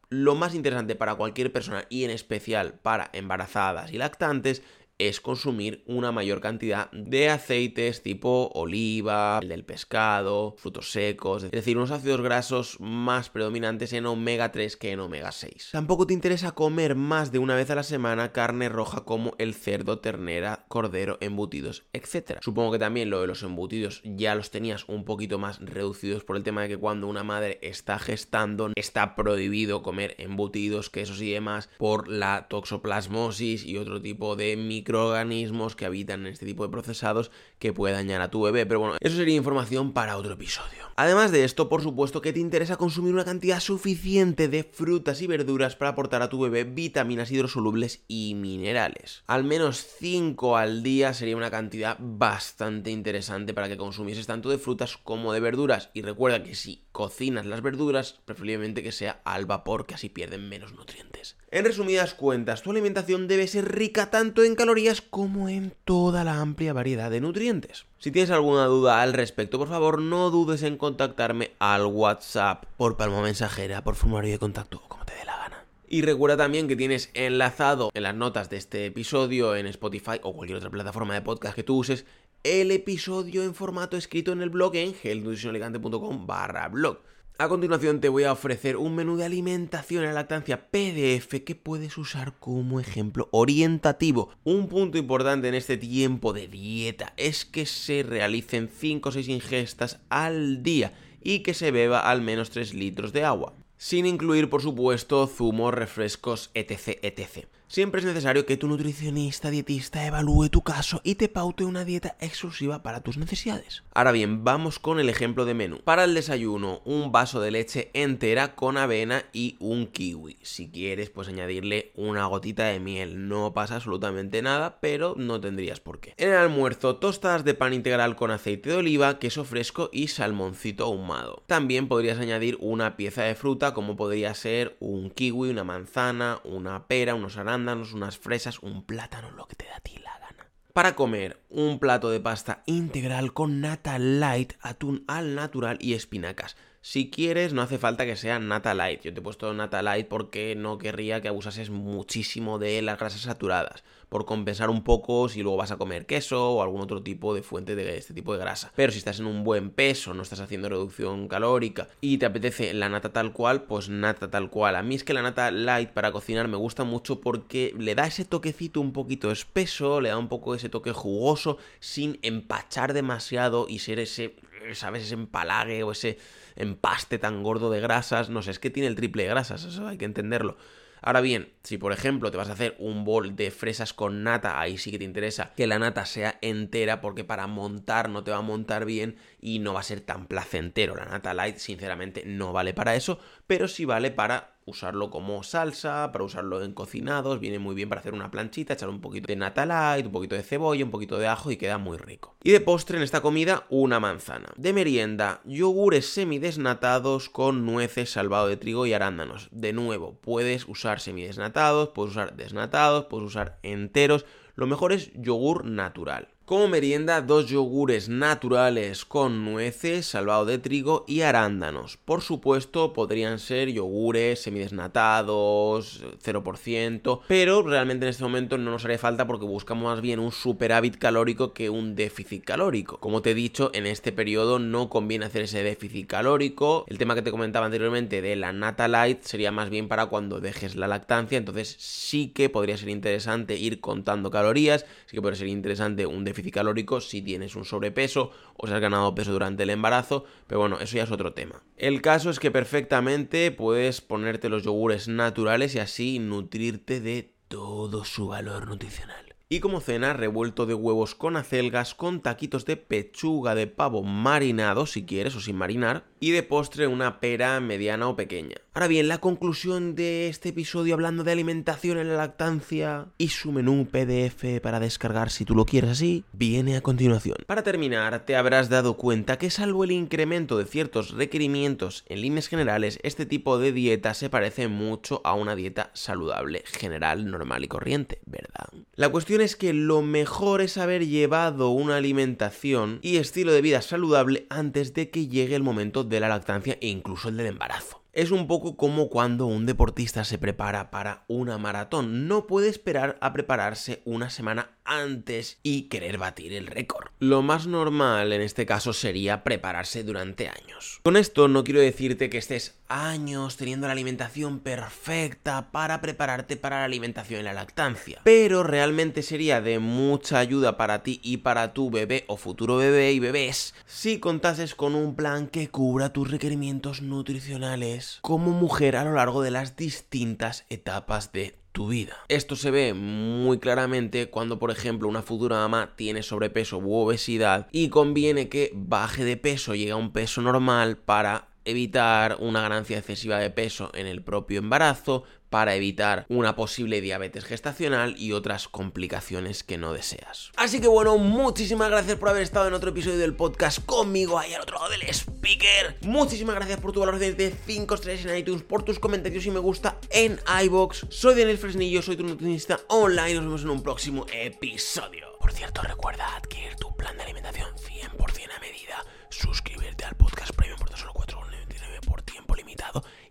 lo 0.09 0.35
más 0.35 0.55
interesante 0.55 0.95
para 0.95 1.15
cualquier 1.15 1.51
persona 1.51 1.85
y 1.89 2.03
en 2.03 2.11
especial 2.11 2.79
para 2.79 3.09
embarazadas 3.13 3.91
y 3.91 3.97
lactantes 3.97 4.61
es 4.97 5.19
consumir 5.19 5.83
una 5.87 6.11
mayor 6.11 6.39
cantidad 6.39 6.89
de 6.91 7.29
aceites 7.29 8.01
tipo 8.01 8.49
oliva, 8.53 9.39
el 9.41 9.49
del 9.49 9.65
pescado, 9.65 10.55
frutos 10.57 10.91
secos, 10.91 11.43
es 11.43 11.51
decir, 11.51 11.77
unos 11.77 11.91
ácidos 11.91 12.21
grasos 12.21 12.77
más 12.79 13.29
predominantes 13.29 13.93
en 13.93 14.05
omega 14.05 14.51
3 14.51 14.77
que 14.77 14.91
en 14.91 14.99
omega 14.99 15.31
6. 15.31 15.69
Tampoco 15.71 16.07
te 16.07 16.13
interesa 16.13 16.53
comer 16.53 16.95
más 16.95 17.31
de 17.31 17.39
una 17.39 17.55
vez 17.55 17.69
a 17.69 17.75
la 17.75 17.83
semana 17.83 18.31
carne 18.31 18.69
roja 18.69 19.03
como 19.03 19.33
el 19.37 19.53
cerdo, 19.53 19.99
ternera, 19.99 20.65
cordero, 20.67 21.17
embutidos, 21.19 21.85
etc. 21.93 22.39
Supongo 22.41 22.73
que 22.73 22.79
también 22.79 23.09
lo 23.09 23.21
de 23.21 23.27
los 23.27 23.43
embutidos 23.43 24.01
ya 24.03 24.35
los 24.35 24.51
tenías 24.51 24.85
un 24.87 25.03
poquito 25.03 25.39
más 25.39 25.59
reducidos 25.59 26.23
por 26.23 26.37
el 26.37 26.43
tema 26.43 26.61
de 26.61 26.69
que 26.69 26.77
cuando 26.77 27.07
una 27.07 27.23
madre 27.23 27.59
está 27.61 27.99
gestando 27.99 28.71
está 28.75 29.15
prohibido 29.15 29.81
comer 29.81 30.15
embutidos, 30.19 30.89
quesos 30.89 31.21
y 31.21 31.31
demás 31.31 31.69
por 31.77 32.07
la 32.07 32.47
toxoplasmosis 32.47 33.65
y 33.65 33.77
otro 33.77 34.01
tipo 34.01 34.35
de 34.35 34.55
microorganismos 34.85 35.75
que 35.75 35.85
habitan 35.85 36.21
en 36.21 36.27
este 36.27 36.45
tipo 36.45 36.63
de 36.63 36.69
procesados 36.69 37.31
que 37.57 37.73
puede 37.73 37.95
dañar 37.95 38.21
a 38.21 38.29
tu 38.29 38.43
bebé. 38.43 38.65
Pero 38.65 38.79
bueno, 38.79 38.97
eso 38.99 39.15
sería 39.15 39.35
información 39.35 39.93
para 39.93 40.17
otro 40.17 40.33
episodio. 40.33 40.85
Además 40.95 41.31
de 41.31 41.43
esto, 41.43 41.67
por 41.67 41.81
supuesto 41.81 42.21
que 42.21 42.31
te 42.31 42.39
interesa 42.39 42.77
consumir 42.77 43.13
una 43.13 43.25
cantidad 43.25 43.59
suficiente 43.59 44.47
de 44.47 44.63
frutas 44.63 45.21
y 45.21 45.27
verduras 45.27 45.75
para 45.75 45.91
aportar 45.91 46.21
a 46.21 46.29
tu 46.29 46.39
bebé 46.39 46.63
vitaminas 46.63 47.31
hidrosolubles 47.31 48.03
y 48.07 48.35
minerales. 48.35 49.23
Al 49.25 49.43
menos 49.43 49.85
5 49.99 50.55
al 50.55 50.83
día 50.83 51.13
sería 51.13 51.35
una 51.35 51.51
cantidad 51.51 51.97
bastante 51.99 52.91
interesante 52.91 53.53
para 53.53 53.67
que 53.67 53.77
consumieses 53.77 54.27
tanto 54.27 54.49
de 54.49 54.59
frutas 54.59 54.97
como 54.97 55.33
de 55.33 55.39
verduras. 55.39 55.89
Y 55.93 56.03
recuerda 56.03 56.43
que 56.43 56.55
si 56.55 56.83
cocinas 56.91 57.45
las 57.45 57.61
verduras, 57.61 58.19
preferiblemente 58.25 58.83
que 58.83 58.91
sea 58.91 59.21
al 59.25 59.45
vapor, 59.45 59.85
que 59.85 59.95
así 59.95 60.09
pierden 60.09 60.47
menos 60.47 60.73
nutrientes. 60.73 61.14
En 61.55 61.63
resumidas 61.63 62.13
cuentas, 62.13 62.63
tu 62.63 62.71
alimentación 62.71 63.29
debe 63.29 63.47
ser 63.47 63.73
rica 63.73 64.09
tanto 64.09 64.43
en 64.43 64.55
calorías 64.55 64.99
como 64.99 65.47
en 65.47 65.73
toda 65.85 66.25
la 66.25 66.41
amplia 66.41 66.73
variedad 66.73 67.09
de 67.09 67.21
nutrientes. 67.21 67.85
Si 67.97 68.11
tienes 68.11 68.29
alguna 68.29 68.65
duda 68.65 69.01
al 69.01 69.13
respecto, 69.13 69.57
por 69.57 69.69
favor 69.69 70.01
no 70.01 70.31
dudes 70.31 70.63
en 70.63 70.75
contactarme 70.75 71.51
al 71.59 71.85
WhatsApp, 71.85 72.65
por 72.75 72.97
palma 72.97 73.21
mensajera, 73.21 73.85
por 73.85 73.95
formulario 73.95 74.33
de 74.33 74.39
contacto 74.39 74.81
como 74.89 75.05
te 75.05 75.15
dé 75.15 75.23
la 75.23 75.37
gana. 75.37 75.65
Y 75.87 76.01
recuerda 76.01 76.35
también 76.35 76.67
que 76.67 76.75
tienes 76.75 77.09
enlazado 77.13 77.89
en 77.93 78.03
las 78.03 78.15
notas 78.15 78.49
de 78.49 78.57
este 78.57 78.87
episodio 78.87 79.55
en 79.55 79.65
Spotify 79.67 80.19
o 80.23 80.33
cualquier 80.33 80.57
otra 80.57 80.69
plataforma 80.69 81.13
de 81.13 81.21
podcast 81.21 81.55
que 81.55 81.63
tú 81.63 81.77
uses 81.77 82.05
el 82.43 82.69
episodio 82.69 83.43
en 83.43 83.55
formato 83.55 83.95
escrito 83.95 84.33
en 84.33 84.41
el 84.41 84.49
blog 84.49 84.75
en 84.75 84.93
healthnutritionalicante.com 85.01 86.27
barra 86.27 86.67
blog. 86.67 86.99
A 87.37 87.49
continuación 87.49 87.99
te 87.99 88.07
voy 88.07 88.23
a 88.23 88.31
ofrecer 88.31 88.77
un 88.77 88.95
menú 88.95 89.17
de 89.17 89.25
alimentación 89.25 90.03
en 90.03 90.11
la 90.11 90.21
lactancia 90.21 90.69
PDF 90.71 91.43
que 91.43 91.53
puedes 91.53 91.97
usar 91.97 92.39
como 92.39 92.79
ejemplo 92.79 93.27
orientativo. 93.31 94.29
Un 94.45 94.69
punto 94.69 94.97
importante 94.97 95.49
en 95.49 95.53
este 95.53 95.75
tiempo 95.75 96.31
de 96.31 96.47
dieta 96.47 97.11
es 97.17 97.43
que 97.43 97.65
se 97.65 98.03
realicen 98.03 98.69
5 98.73 99.09
o 99.09 99.11
6 99.11 99.27
ingestas 99.27 99.99
al 100.07 100.63
día 100.63 100.93
y 101.21 101.39
que 101.39 101.53
se 101.53 101.71
beba 101.71 102.09
al 102.09 102.21
menos 102.21 102.51
3 102.51 102.73
litros 102.73 103.11
de 103.11 103.25
agua. 103.25 103.53
Sin 103.77 104.05
incluir, 104.05 104.49
por 104.49 104.61
supuesto, 104.61 105.27
zumos, 105.27 105.73
refrescos, 105.73 106.51
etc, 106.53 106.99
etc. 107.01 107.49
Siempre 107.67 107.99
es 107.99 108.05
necesario 108.05 108.45
que 108.45 108.57
tu 108.57 108.67
nutricionista 108.67 109.49
dietista 109.49 110.05
evalúe 110.05 110.49
tu 110.49 110.61
caso 110.61 111.01
y 111.03 111.15
te 111.15 111.29
paute 111.29 111.65
una 111.65 111.83
dieta 111.83 112.15
exclusiva 112.19 112.83
para 112.83 113.01
tus 113.01 113.17
necesidades. 113.17 113.83
Ahora 113.93 114.11
bien, 114.11 114.43
vamos 114.43 114.77
con 114.77 114.99
el 114.99 115.09
ejemplo 115.09 115.45
de 115.45 115.55
menú. 115.55 115.79
Para 115.83 116.03
el 116.03 116.13
desayuno, 116.13 116.81
un 116.85 117.11
vaso 117.11 117.41
de 117.41 117.49
leche 117.49 117.89
entera 117.93 118.55
con 118.55 118.77
avena 118.77 119.25
y 119.33 119.55
un 119.59 119.87
kiwi. 119.87 120.37
Si 120.43 120.69
quieres, 120.69 121.09
pues 121.09 121.27
añadirle 121.27 121.91
una 121.95 122.27
gotita 122.27 122.65
de 122.65 122.79
miel. 122.79 123.27
No 123.27 123.53
pasa 123.53 123.75
absolutamente 123.75 124.43
nada, 124.43 124.79
pero 124.79 125.15
no 125.17 125.41
tendrías 125.41 125.79
por 125.79 125.99
qué. 125.99 126.13
En 126.17 126.29
el 126.29 126.37
almuerzo, 126.37 126.97
tostadas 126.97 127.43
de 127.45 127.55
pan 127.55 127.73
integral 127.73 128.15
con 128.15 128.29
aceite 128.29 128.69
de 128.69 128.75
oliva, 128.75 129.17
queso 129.17 129.43
fresco 129.43 129.89
y 129.91 130.09
salmoncito 130.09 130.85
ahumado. 130.85 131.43
También 131.47 131.87
podrías 131.87 132.19
añadir 132.19 132.57
una 132.59 132.95
pieza 132.95 133.23
de 133.23 133.33
fruta, 133.33 133.73
como 133.73 133.95
podría 133.95 134.35
ser 134.35 134.77
un 134.79 135.09
kiwi, 135.09 135.49
una 135.49 135.63
manzana, 135.63 136.39
una 136.43 136.87
pera, 136.87 137.15
unos 137.15 137.37
arándanos, 137.37 137.54
unas 137.55 138.17
fresas, 138.17 138.59
un 138.59 138.83
plátano, 138.85 139.31
lo 139.31 139.47
que 139.47 139.55
te 139.55 139.65
da 139.65 139.77
a 139.77 139.79
ti 139.79 139.97
la 140.03 140.17
gana. 140.19 140.49
para 140.73 140.95
comer 140.95 141.39
un 141.49 141.79
plato 141.79 142.09
de 142.09 142.19
pasta 142.19 142.61
integral 142.65 143.31
con 143.31 143.61
nata 143.61 143.97
light, 143.97 144.53
atún 144.59 145.05
al 145.07 145.33
natural 145.33 145.77
y 145.79 145.93
espinacas. 145.93 146.57
Si 146.81 147.09
quieres, 147.09 147.53
no 147.53 147.63
hace 147.63 147.79
falta 147.79 148.05
que 148.05 148.15
sea 148.15 148.37
nata 148.37 148.73
light. 148.75 149.01
Yo 149.01 149.13
te 149.13 149.19
he 149.19 149.23
puesto 149.23 149.51
nata 149.53 149.81
light 149.81 150.07
porque 150.07 150.53
no 150.55 150.77
querría 150.77 151.21
que 151.21 151.29
abusases 151.29 151.69
muchísimo 151.71 152.59
de 152.59 152.81
las 152.83 152.99
grasas 152.99 153.21
saturadas. 153.21 153.83
Por 154.09 154.25
compensar 154.25 154.69
un 154.69 154.83
poco 154.83 155.29
si 155.29 155.41
luego 155.41 155.57
vas 155.57 155.71
a 155.71 155.77
comer 155.77 156.05
queso 156.05 156.51
o 156.51 156.61
algún 156.61 156.81
otro 156.81 157.01
tipo 157.01 157.33
de 157.33 157.41
fuente 157.41 157.75
de 157.75 157.97
este 157.97 158.13
tipo 158.13 158.33
de 158.33 158.39
grasa. 158.39 158.71
Pero 158.75 158.91
si 158.91 158.99
estás 158.99 159.19
en 159.19 159.25
un 159.25 159.43
buen 159.43 159.69
peso, 159.69 160.13
no 160.13 160.23
estás 160.23 160.39
haciendo 160.39 160.69
reducción 160.69 161.27
calórica 161.27 161.89
y 162.01 162.17
te 162.17 162.25
apetece 162.25 162.73
la 162.73 162.89
nata 162.89 163.11
tal 163.11 163.33
cual, 163.33 163.63
pues 163.63 163.89
nata 163.89 164.29
tal 164.29 164.49
cual. 164.49 164.75
A 164.75 164.83
mí 164.83 164.95
es 164.95 165.03
que 165.03 165.13
la 165.13 165.21
nata 165.21 165.51
light 165.51 165.89
para 165.89 166.11
cocinar 166.11 166.47
me 166.47 166.57
gusta 166.57 166.83
mucho 166.83 167.21
porque 167.21 167.73
le 167.77 167.95
da 167.95 168.07
ese 168.07 168.25
toquecito 168.25 168.81
un 168.81 168.93
poquito 168.93 169.31
espeso, 169.31 170.01
le 170.01 170.09
da 170.09 170.17
un 170.17 170.27
poco 170.27 170.55
ese 170.55 170.69
toque 170.69 170.91
jugoso 170.91 171.57
sin 171.79 172.19
empachar 172.21 172.93
demasiado 172.93 173.67
y 173.67 173.79
ser 173.79 173.99
ese, 173.99 174.35
¿sabes? 174.73 175.03
Ese 175.03 175.15
empalague 175.15 175.83
o 175.83 175.91
ese 175.91 176.17
empaste 176.55 177.17
tan 177.19 177.43
gordo 177.43 177.69
de 177.69 177.79
grasas. 177.79 178.29
No 178.29 178.41
sé, 178.41 178.51
es 178.51 178.59
que 178.59 178.69
tiene 178.69 178.87
el 178.87 178.95
triple 178.95 179.23
de 179.23 179.29
grasas, 179.29 179.63
eso 179.63 179.87
hay 179.87 179.97
que 179.97 180.05
entenderlo. 180.05 180.57
Ahora 181.05 181.21
bien, 181.21 181.53
si 181.61 181.77
por 181.77 181.93
ejemplo 181.93 182.31
te 182.31 182.37
vas 182.37 182.49
a 182.49 182.53
hacer 182.53 182.75
un 182.79 183.05
bol 183.05 183.35
de 183.35 183.51
fresas 183.51 183.93
con 183.93 184.23
nata, 184.23 184.59
ahí 184.59 184.79
sí 184.79 184.89
que 184.89 184.97
te 184.97 185.03
interesa 185.03 185.53
que 185.55 185.67
la 185.67 185.77
nata 185.77 186.03
sea 186.03 186.39
entera 186.41 186.99
porque 186.99 187.23
para 187.23 187.45
montar 187.45 188.09
no 188.09 188.23
te 188.23 188.31
va 188.31 188.37
a 188.37 188.41
montar 188.41 188.85
bien 188.85 189.15
y 189.39 189.59
no 189.59 189.75
va 189.75 189.81
a 189.81 189.83
ser 189.83 190.01
tan 190.01 190.25
placentero. 190.25 190.95
La 190.95 191.05
nata 191.05 191.35
light 191.35 191.57
sinceramente 191.57 192.23
no 192.25 192.53
vale 192.53 192.73
para 192.73 192.95
eso, 192.95 193.19
pero 193.45 193.67
sí 193.67 193.85
vale 193.85 194.09
para 194.09 194.54
usarlo 194.65 195.11
como 195.11 195.43
salsa, 195.43 196.11
para 196.11 196.23
usarlo 196.23 196.63
en 196.63 196.73
cocinados, 196.73 197.39
viene 197.39 197.59
muy 197.59 197.75
bien 197.75 197.87
para 197.87 198.01
hacer 198.01 198.13
una 198.13 198.31
planchita, 198.31 198.73
echar 198.73 198.89
un 198.89 198.99
poquito 198.99 199.27
de 199.27 199.35
nata 199.35 199.65
light, 199.65 200.07
un 200.07 200.11
poquito 200.11 200.35
de 200.35 200.41
cebolla, 200.41 200.83
un 200.83 200.91
poquito 200.91 201.17
de 201.19 201.27
ajo 201.27 201.51
y 201.51 201.57
queda 201.57 201.77
muy 201.77 201.97
rico. 201.97 202.35
Y 202.43 202.51
de 202.51 202.61
postre 202.61 202.97
en 202.97 203.03
esta 203.03 203.21
comida, 203.21 203.65
una 203.69 203.99
manzana. 203.99 204.49
De 204.57 204.73
merienda, 204.73 205.41
yogures 205.45 206.07
semidesnatados 206.07 207.29
con 207.29 207.65
nueces, 207.65 208.11
salvado 208.11 208.47
de 208.47 208.57
trigo 208.57 208.87
y 208.87 208.93
arándanos. 208.93 209.49
De 209.51 209.71
nuevo, 209.71 210.19
puedes 210.19 210.67
usar 210.67 210.99
semidesnatados, 210.99 211.89
puedes 211.89 212.11
usar 212.11 212.35
desnatados, 212.35 213.05
puedes 213.05 213.27
usar 213.27 213.59
enteros. 213.61 214.25
Lo 214.55 214.65
mejor 214.65 214.93
es 214.93 215.11
yogur 215.13 215.65
natural. 215.65 216.29
Como 216.45 216.67
merienda, 216.67 217.23
dos 217.23 217.47
yogures 217.47 218.07
naturales 218.07 219.03
con 219.03 219.43
nueces, 219.43 220.05
salvado 220.05 220.45
de 220.45 220.59
trigo 220.59 221.03
y 221.07 221.21
arándanos. 221.21 221.97
Por 221.97 222.21
supuesto, 222.21 222.93
podrían 222.93 223.39
ser 223.39 223.69
yogures 223.69 224.43
semidesnatados, 224.43 226.03
0%, 226.23 227.21
pero 227.27 227.63
realmente 227.63 228.05
en 228.05 228.11
este 228.11 228.23
momento 228.23 228.59
no 228.59 228.69
nos 228.69 228.85
haría 228.85 228.99
falta 228.99 229.25
porque 229.25 229.47
buscamos 229.47 229.85
más 229.85 230.01
bien 230.01 230.19
un 230.19 230.31
superávit 230.31 230.99
calórico 230.99 231.51
que 231.51 231.71
un 231.71 231.95
déficit 231.95 232.43
calórico. 232.43 232.99
Como 232.99 233.23
te 233.23 233.31
he 233.31 233.33
dicho, 233.33 233.71
en 233.73 233.87
este 233.87 234.11
periodo 234.11 234.59
no 234.59 234.87
conviene 234.87 235.25
hacer 235.25 235.41
ese 235.45 235.63
déficit 235.63 236.05
calórico. 236.05 236.85
El 236.87 236.99
tema 236.99 237.15
que 237.15 237.23
te 237.23 237.31
comentaba 237.31 237.65
anteriormente 237.65 238.21
de 238.21 238.35
la 238.35 238.53
nata 238.53 238.87
light 238.87 239.23
sería 239.23 239.51
más 239.51 239.71
bien 239.71 239.87
para 239.87 240.05
cuando 240.05 240.39
dejes 240.39 240.75
la 240.75 240.87
lactancia, 240.87 241.39
entonces 241.39 241.75
sí 241.79 242.27
que 242.27 242.49
podría 242.49 242.77
ser 242.77 242.89
interesante 242.89 243.55
ir 243.55 243.79
contando 243.79 244.29
calorías, 244.29 244.85
sí 245.07 245.15
que 245.15 245.23
podría 245.23 245.39
ser 245.39 245.47
interesante 245.47 246.05
un 246.05 246.23
déficit 246.23 246.34
déficit 246.35 246.53
calórico 246.53 246.99
si 246.99 247.21
tienes 247.21 247.55
un 247.55 247.65
sobrepeso 247.65 248.31
o 248.57 248.67
si 248.67 248.73
has 248.73 248.81
ganado 248.81 249.15
peso 249.15 249.31
durante 249.31 249.63
el 249.63 249.69
embarazo, 249.69 250.25
pero 250.47 250.59
bueno, 250.59 250.79
eso 250.79 250.97
ya 250.97 251.03
es 251.03 251.11
otro 251.11 251.33
tema. 251.33 251.63
El 251.77 252.01
caso 252.01 252.29
es 252.29 252.39
que 252.39 252.51
perfectamente 252.51 253.51
puedes 253.51 254.01
ponerte 254.01 254.49
los 254.49 254.63
yogures 254.63 255.07
naturales 255.07 255.75
y 255.75 255.79
así 255.79 256.19
nutrirte 256.19 256.99
de 256.99 257.31
todo 257.47 258.03
su 258.03 258.27
valor 258.27 258.67
nutricional. 258.67 259.35
Y 259.47 259.59
como 259.59 259.79
cena, 259.79 260.13
revuelto 260.13 260.65
de 260.65 260.73
huevos 260.73 261.13
con 261.13 261.37
acelgas, 261.37 261.93
con 261.93 262.21
taquitos 262.21 262.65
de 262.65 262.77
pechuga 262.77 263.53
de 263.53 263.67
pavo 263.67 264.01
marinado, 264.01 264.87
si 264.87 265.05
quieres, 265.05 265.35
o 265.35 265.39
sin 265.39 265.55
marinar, 265.55 266.05
y 266.19 266.31
de 266.31 266.41
postre 266.41 266.87
una 266.87 267.19
pera 267.19 267.59
mediana 267.59 268.07
o 268.07 268.15
pequeña. 268.15 268.57
Ahora 268.77 268.89
bien, 268.89 269.07
la 269.07 269.19
conclusión 269.19 269.95
de 269.95 270.27
este 270.27 270.49
episodio 270.49 270.95
hablando 270.95 271.23
de 271.23 271.31
alimentación 271.31 271.97
en 271.97 272.09
la 272.09 272.17
lactancia 272.17 273.05
y 273.17 273.29
su 273.29 273.53
menú 273.53 273.87
PDF 273.89 274.59
para 274.61 274.81
descargar 274.81 275.29
si 275.29 275.45
tú 275.45 275.55
lo 275.55 275.65
quieres 275.65 275.91
así, 275.91 276.25
viene 276.33 276.75
a 276.75 276.81
continuación. 276.81 277.37
Para 277.47 277.63
terminar, 277.63 278.25
te 278.25 278.35
habrás 278.35 278.67
dado 278.67 278.97
cuenta 278.97 279.37
que 279.37 279.49
salvo 279.49 279.85
el 279.85 279.93
incremento 279.93 280.57
de 280.57 280.65
ciertos 280.65 281.11
requerimientos 281.11 282.03
en 282.09 282.19
líneas 282.19 282.49
generales, 282.49 282.99
este 283.03 283.25
tipo 283.25 283.59
de 283.59 283.71
dieta 283.71 284.13
se 284.13 284.29
parece 284.29 284.67
mucho 284.67 285.21
a 285.23 285.35
una 285.35 285.55
dieta 285.55 285.89
saludable, 285.93 286.65
general, 286.65 287.31
normal 287.31 287.63
y 287.63 287.69
corriente, 287.69 288.19
¿verdad? 288.25 288.67
La 288.95 289.07
cuestión 289.07 289.39
es 289.39 289.55
que 289.55 289.71
lo 289.71 290.01
mejor 290.01 290.59
es 290.59 290.75
haber 290.75 291.07
llevado 291.07 291.69
una 291.69 291.95
alimentación 291.95 292.99
y 293.01 293.15
estilo 293.15 293.53
de 293.53 293.61
vida 293.61 293.81
saludable 293.81 294.47
antes 294.49 294.93
de 294.93 295.09
que 295.11 295.29
llegue 295.29 295.55
el 295.55 295.63
momento 295.63 296.03
de 296.03 296.19
la 296.19 296.27
lactancia 296.27 296.77
e 296.81 296.89
incluso 296.89 297.29
el 297.29 297.37
del 297.37 297.47
embarazo. 297.47 298.04
Es 298.15 298.31
un 298.31 298.47
poco 298.47 298.77
como 298.77 299.09
cuando 299.09 299.45
un 299.45 299.65
deportista 299.65 300.23
se 300.23 300.37
prepara 300.37 300.89
para 300.89 301.25
una 301.27 301.57
maratón. 301.57 302.29
No 302.29 302.47
puede 302.47 302.69
esperar 302.69 303.17
a 303.19 303.33
prepararse 303.33 304.01
una 304.05 304.29
semana 304.29 304.69
antes 304.85 305.57
y 305.63 305.89
querer 305.89 306.17
batir 306.17 306.53
el 306.53 306.67
récord. 306.67 307.09
Lo 307.19 307.41
más 307.41 307.67
normal 307.67 308.31
en 308.31 308.39
este 308.39 308.65
caso 308.65 308.93
sería 308.93 309.43
prepararse 309.43 310.05
durante 310.05 310.47
años. 310.47 311.01
Con 311.03 311.17
esto 311.17 311.49
no 311.49 311.65
quiero 311.65 311.81
decirte 311.81 312.29
que 312.29 312.37
estés 312.37 312.77
años 312.87 313.57
teniendo 313.57 313.87
la 313.87 313.93
alimentación 313.93 314.59
perfecta 314.59 315.71
para 315.71 316.01
prepararte 316.01 316.55
para 316.55 316.79
la 316.79 316.85
alimentación 316.85 317.39
en 317.39 317.45
la 317.45 317.53
lactancia, 317.53 318.21
pero 318.23 318.61
realmente 318.61 319.23
sería 319.23 319.59
de 319.59 319.79
mucha 319.79 320.37
ayuda 320.37 320.77
para 320.77 321.01
ti 321.01 321.19
y 321.23 321.37
para 321.37 321.73
tu 321.73 321.89
bebé 321.89 322.25
o 322.27 322.37
futuro 322.37 322.77
bebé 322.77 323.11
y 323.11 323.19
bebés 323.19 323.73
si 323.87 324.19
contases 324.19 324.75
con 324.75 324.93
un 324.93 325.15
plan 325.15 325.47
que 325.47 325.67
cubra 325.69 326.13
tus 326.13 326.29
requerimientos 326.29 327.01
nutricionales 327.01 328.04
como 328.21 328.51
mujer 328.51 328.95
a 328.95 329.03
lo 329.03 329.13
largo 329.13 329.41
de 329.41 329.51
las 329.51 329.75
distintas 329.75 330.65
etapas 330.69 331.31
de 331.31 331.57
tu 331.71 331.89
vida. 331.89 332.15
Esto 332.29 332.55
se 332.55 332.71
ve 332.71 332.93
muy 332.93 333.59
claramente 333.59 334.29
cuando, 334.29 334.59
por 334.59 334.71
ejemplo, 334.71 335.09
una 335.09 335.21
futura 335.21 335.57
mamá 335.57 335.93
tiene 335.97 336.23
sobrepeso 336.23 336.77
u 336.77 336.95
obesidad 336.95 337.67
y 337.71 337.89
conviene 337.89 338.47
que 338.47 338.71
baje 338.73 339.25
de 339.25 339.35
peso, 339.35 339.75
llegue 339.75 339.91
a 339.91 339.97
un 339.97 340.11
peso 340.11 340.41
normal 340.41 340.97
para 340.97 341.49
evitar 341.65 342.37
una 342.39 342.61
ganancia 342.61 342.97
excesiva 342.97 343.39
de 343.39 343.49
peso 343.49 343.91
en 343.93 344.07
el 344.07 344.23
propio 344.23 344.59
embarazo, 344.59 345.23
para 345.55 345.75
evitar 345.75 346.25
una 346.27 346.53
posible 346.53 346.99
diabetes 346.99 347.45
gestacional 347.45 348.15
y 348.17 348.33
otras 348.33 348.67
complicaciones 348.67 349.63
que 349.63 349.77
no 349.77 349.93
deseas. 349.93 350.51
Así 350.57 350.81
que 350.81 350.89
bueno, 350.89 351.17
muchísimas 351.17 351.89
gracias 351.89 352.17
por 352.17 352.27
haber 352.27 352.43
estado 352.43 352.67
en 352.67 352.73
otro 352.73 352.89
episodio 352.89 353.17
del 353.19 353.37
podcast 353.37 353.79
conmigo 353.85 354.37
ahí 354.37 354.53
al 354.53 354.63
otro 354.63 354.75
lado 354.75 354.89
del 354.89 355.03
speaker. 355.03 355.95
Muchísimas 356.01 356.55
gracias 356.55 356.81
por 356.81 356.91
tu 356.91 356.99
valoración 356.99 357.37
de 357.37 357.55
5 357.65 357.95
estrellas 357.95 358.25
en 358.25 358.37
iTunes, 358.37 358.63
por 358.63 358.83
tus 358.83 358.99
comentarios 358.99 359.45
y 359.45 359.51
me 359.51 359.59
gusta 359.59 359.97
en 360.09 360.41
iBox. 360.65 361.05
Soy 361.07 361.35
Daniel 361.35 361.57
Fresnillo, 361.57 362.01
soy 362.01 362.17
tu 362.17 362.23
nutricionista 362.23 362.81
online. 362.89 363.35
Nos 363.35 363.45
vemos 363.45 363.61
en 363.61 363.69
un 363.69 363.81
próximo 363.81 364.25
episodio. 364.33 365.37
Por 365.39 365.53
cierto, 365.53 365.81
recuerda 365.83 366.35
adquirir 366.35 366.75
tu 366.75 366.84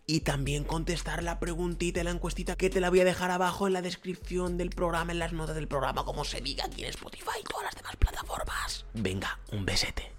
y 0.07 0.21
también 0.21 0.65
contestar 0.65 1.23
la 1.23 1.41
preguntita 1.41 2.01
y 2.01 2.05
la 2.05 2.11
encuestita 2.11 2.57
que 2.57 2.71
te 2.71 2.81
la 2.81 2.91
voy 2.91 3.01
a 3.01 3.05
dejar 3.05 3.31
abajo 3.31 3.67
en 3.67 3.73
la 3.73 3.83
descripción 3.83 4.57
del 4.57 4.71
programa, 4.71 5.13
en 5.13 5.19
las 5.19 5.33
notas 5.33 5.55
del 5.55 5.69
programa, 5.69 6.05
como 6.05 6.25
se 6.25 6.41
diga 6.41 6.65
aquí 6.67 6.83
en 6.83 6.91
Spotify 6.91 7.41
y 7.41 7.45
todas 7.45 7.65
las 7.65 7.75
demás 7.75 7.97
plataformas. 7.97 8.87
Venga, 8.95 9.39
un 9.53 9.65
besete. 9.65 10.14